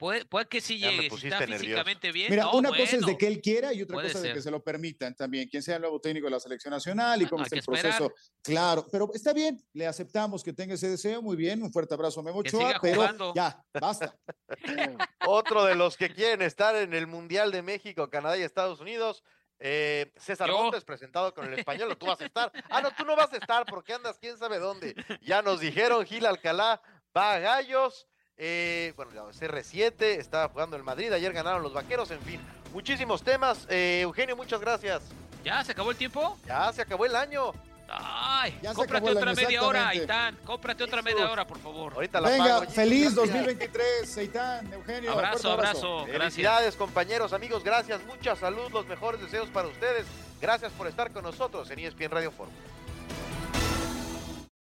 [0.01, 1.59] Puede, puede que sí llegue, si está nervioso.
[1.59, 2.31] físicamente bien.
[2.31, 4.33] Mira, no, una cosa es de que él quiera y otra Puede cosa es de
[4.33, 5.47] que se lo permitan también.
[5.47, 7.65] Quien sea el nuevo técnico de la selección nacional y cómo hay está que el
[7.65, 8.11] proceso.
[8.41, 11.21] Claro, pero está bien, le aceptamos que tenga ese deseo.
[11.21, 13.33] Muy bien, un fuerte abrazo a Memo Que Ochoa, siga pero jugando.
[13.35, 14.17] ya, basta.
[15.27, 19.23] Otro de los que quieren estar en el Mundial de México, Canadá y Estados Unidos.
[19.59, 20.57] eh, César Yo.
[20.57, 22.51] Montes, presentado con el español, tú vas a estar.
[22.71, 24.95] Ah, no, tú no vas a estar porque andas quién sabe dónde.
[25.21, 26.81] Ya nos dijeron, Gil Alcalá
[27.15, 28.07] va a Gallos.
[28.43, 32.41] Eh, bueno, la CR7 estaba jugando el Madrid, ayer ganaron los vaqueros, en fin,
[32.73, 33.67] muchísimos temas.
[33.69, 35.03] Eh, Eugenio, muchas gracias.
[35.43, 36.35] ¿Ya se acabó el tiempo?
[36.47, 37.53] Ya se acabó el año.
[37.87, 39.89] Ay, Ya cómprate otra media hora.
[39.89, 40.39] Aitán.
[40.43, 41.93] Cómprate otra media hora, por favor.
[41.93, 42.71] Ahorita la Venga, pago.
[42.71, 43.33] Feliz gracias.
[43.33, 45.11] 2023, Seitán, Eugenio.
[45.11, 45.97] Abrazo, abrazo.
[46.05, 46.17] Gracias.
[46.17, 50.07] Felicidades, compañeros, amigos, gracias, mucha salud, los mejores deseos para ustedes.
[50.41, 52.57] Gracias por estar con nosotros en ESPN Radio Fórmula.